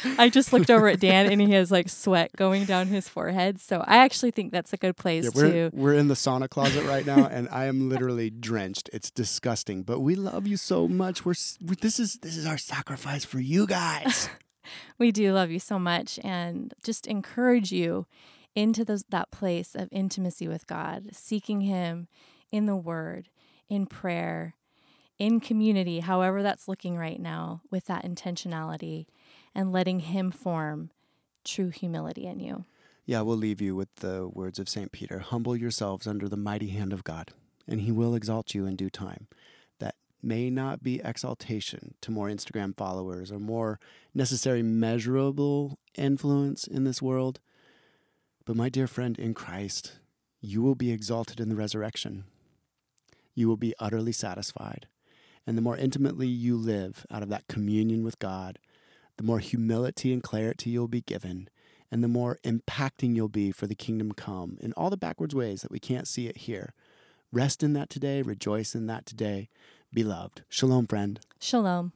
I 0.17 0.29
just 0.29 0.51
looked 0.53 0.69
over 0.69 0.87
at 0.87 0.99
Dan 0.99 1.31
and 1.31 1.41
he 1.41 1.51
has 1.53 1.71
like 1.71 1.89
sweat 1.89 2.31
going 2.35 2.65
down 2.65 2.87
his 2.87 3.07
forehead. 3.09 3.59
So 3.59 3.83
I 3.85 3.97
actually 3.97 4.31
think 4.31 4.51
that's 4.51 4.73
a 4.73 4.77
good 4.77 4.95
place 4.97 5.25
Yeah, 5.25 5.29
we're, 5.33 5.69
to. 5.69 5.75
we're 5.75 5.93
in 5.93 6.07
the 6.07 6.13
sauna 6.15 6.49
closet 6.49 6.83
right 6.85 7.05
now, 7.05 7.25
and 7.27 7.47
I 7.51 7.65
am 7.65 7.89
literally 7.89 8.29
drenched. 8.29 8.89
It's 8.93 9.09
disgusting, 9.11 9.83
but 9.83 9.99
we 9.99 10.15
love 10.15 10.47
you 10.47 10.57
so 10.57 10.87
much. 10.87 11.25
We're, 11.25 11.31
s- 11.31 11.57
we 11.63 11.75
this 11.75 11.99
is 11.99 12.15
this 12.21 12.37
is 12.37 12.45
our 12.45 12.57
sacrifice 12.57 13.25
for 13.25 13.39
you 13.39 13.65
guys. 13.67 14.29
We 14.97 15.11
do 15.11 15.31
love 15.31 15.51
you 15.51 15.59
so 15.59 15.77
much 15.77 16.19
and 16.23 16.73
just 16.83 17.05
encourage 17.05 17.71
you 17.71 18.07
into 18.55 18.83
those, 18.83 19.03
that 19.09 19.29
place 19.29 19.75
of 19.75 19.89
intimacy 19.91 20.47
with 20.47 20.65
God, 20.65 21.09
seeking 21.11 21.61
Him 21.61 22.07
in 22.51 22.65
the 22.65 22.75
Word, 22.75 23.29
in 23.69 23.85
prayer, 23.85 24.55
in 25.19 25.39
community, 25.39 25.99
however 25.99 26.41
that's 26.41 26.67
looking 26.67 26.97
right 26.97 27.19
now, 27.19 27.61
with 27.69 27.85
that 27.85 28.03
intentionality 28.05 29.05
and 29.55 29.71
letting 29.71 30.01
Him 30.01 30.29
form 30.31 30.91
true 31.43 31.69
humility 31.69 32.25
in 32.25 32.39
you. 32.39 32.65
yeah, 33.05 33.21
we'll 33.21 33.37
leave 33.37 33.61
you 33.61 33.75
with 33.75 33.93
the 33.97 34.27
words 34.27 34.59
of 34.59 34.67
Saint 34.67 34.91
Peter: 34.91 35.19
"Humble 35.19 35.55
yourselves 35.55 36.05
under 36.07 36.27
the 36.27 36.37
mighty 36.37 36.69
hand 36.69 36.91
of 36.91 37.03
God, 37.03 37.31
and 37.67 37.81
He 37.81 37.91
will 37.91 38.15
exalt 38.15 38.53
you 38.53 38.65
in 38.65 38.75
due 38.75 38.89
time." 38.89 39.27
That 39.79 39.95
may 40.21 40.49
not 40.49 40.81
be 40.83 41.01
exaltation 41.03 41.93
to 42.01 42.11
more 42.11 42.27
Instagram 42.29 42.75
followers 42.75 43.31
or 43.31 43.39
more 43.39 43.79
necessary 44.13 44.63
measurable 44.63 45.77
influence 45.95 46.65
in 46.65 46.83
this 46.83 47.01
world, 47.01 47.39
but 48.43 48.55
my 48.55 48.69
dear 48.69 48.87
friend 48.87 49.17
in 49.19 49.33
Christ, 49.33 49.99
you 50.41 50.61
will 50.61 50.75
be 50.75 50.91
exalted 50.91 51.39
in 51.39 51.49
the 51.49 51.55
resurrection. 51.55 52.25
You 53.35 53.47
will 53.47 53.57
be 53.57 53.75
utterly 53.79 54.11
satisfied. 54.11 54.87
And 55.45 55.57
the 55.57 55.61
more 55.61 55.77
intimately 55.77 56.27
you 56.27 56.57
live 56.57 57.05
out 57.11 57.21
of 57.21 57.29
that 57.29 57.47
communion 57.47 58.03
with 58.03 58.17
God, 58.17 58.57
the 59.17 59.23
more 59.23 59.39
humility 59.39 60.11
and 60.13 60.21
clarity 60.21 60.69
you'll 60.69 60.87
be 60.87 61.01
given, 61.01 61.49
and 61.91 62.03
the 62.03 62.07
more 62.07 62.39
impacting 62.43 63.15
you'll 63.15 63.29
be 63.29 63.51
for 63.51 63.67
the 63.67 63.75
kingdom 63.75 64.11
come 64.11 64.57
in 64.61 64.73
all 64.73 64.89
the 64.89 64.97
backwards 64.97 65.35
ways 65.35 65.61
that 65.61 65.71
we 65.71 65.79
can't 65.79 66.07
see 66.07 66.27
it 66.27 66.37
here. 66.37 66.73
Rest 67.31 67.63
in 67.63 67.73
that 67.73 67.89
today, 67.89 68.21
rejoice 68.21 68.75
in 68.75 68.87
that 68.87 69.05
today. 69.05 69.49
Beloved. 69.93 70.43
Shalom, 70.49 70.87
friend. 70.87 71.19
Shalom. 71.39 71.93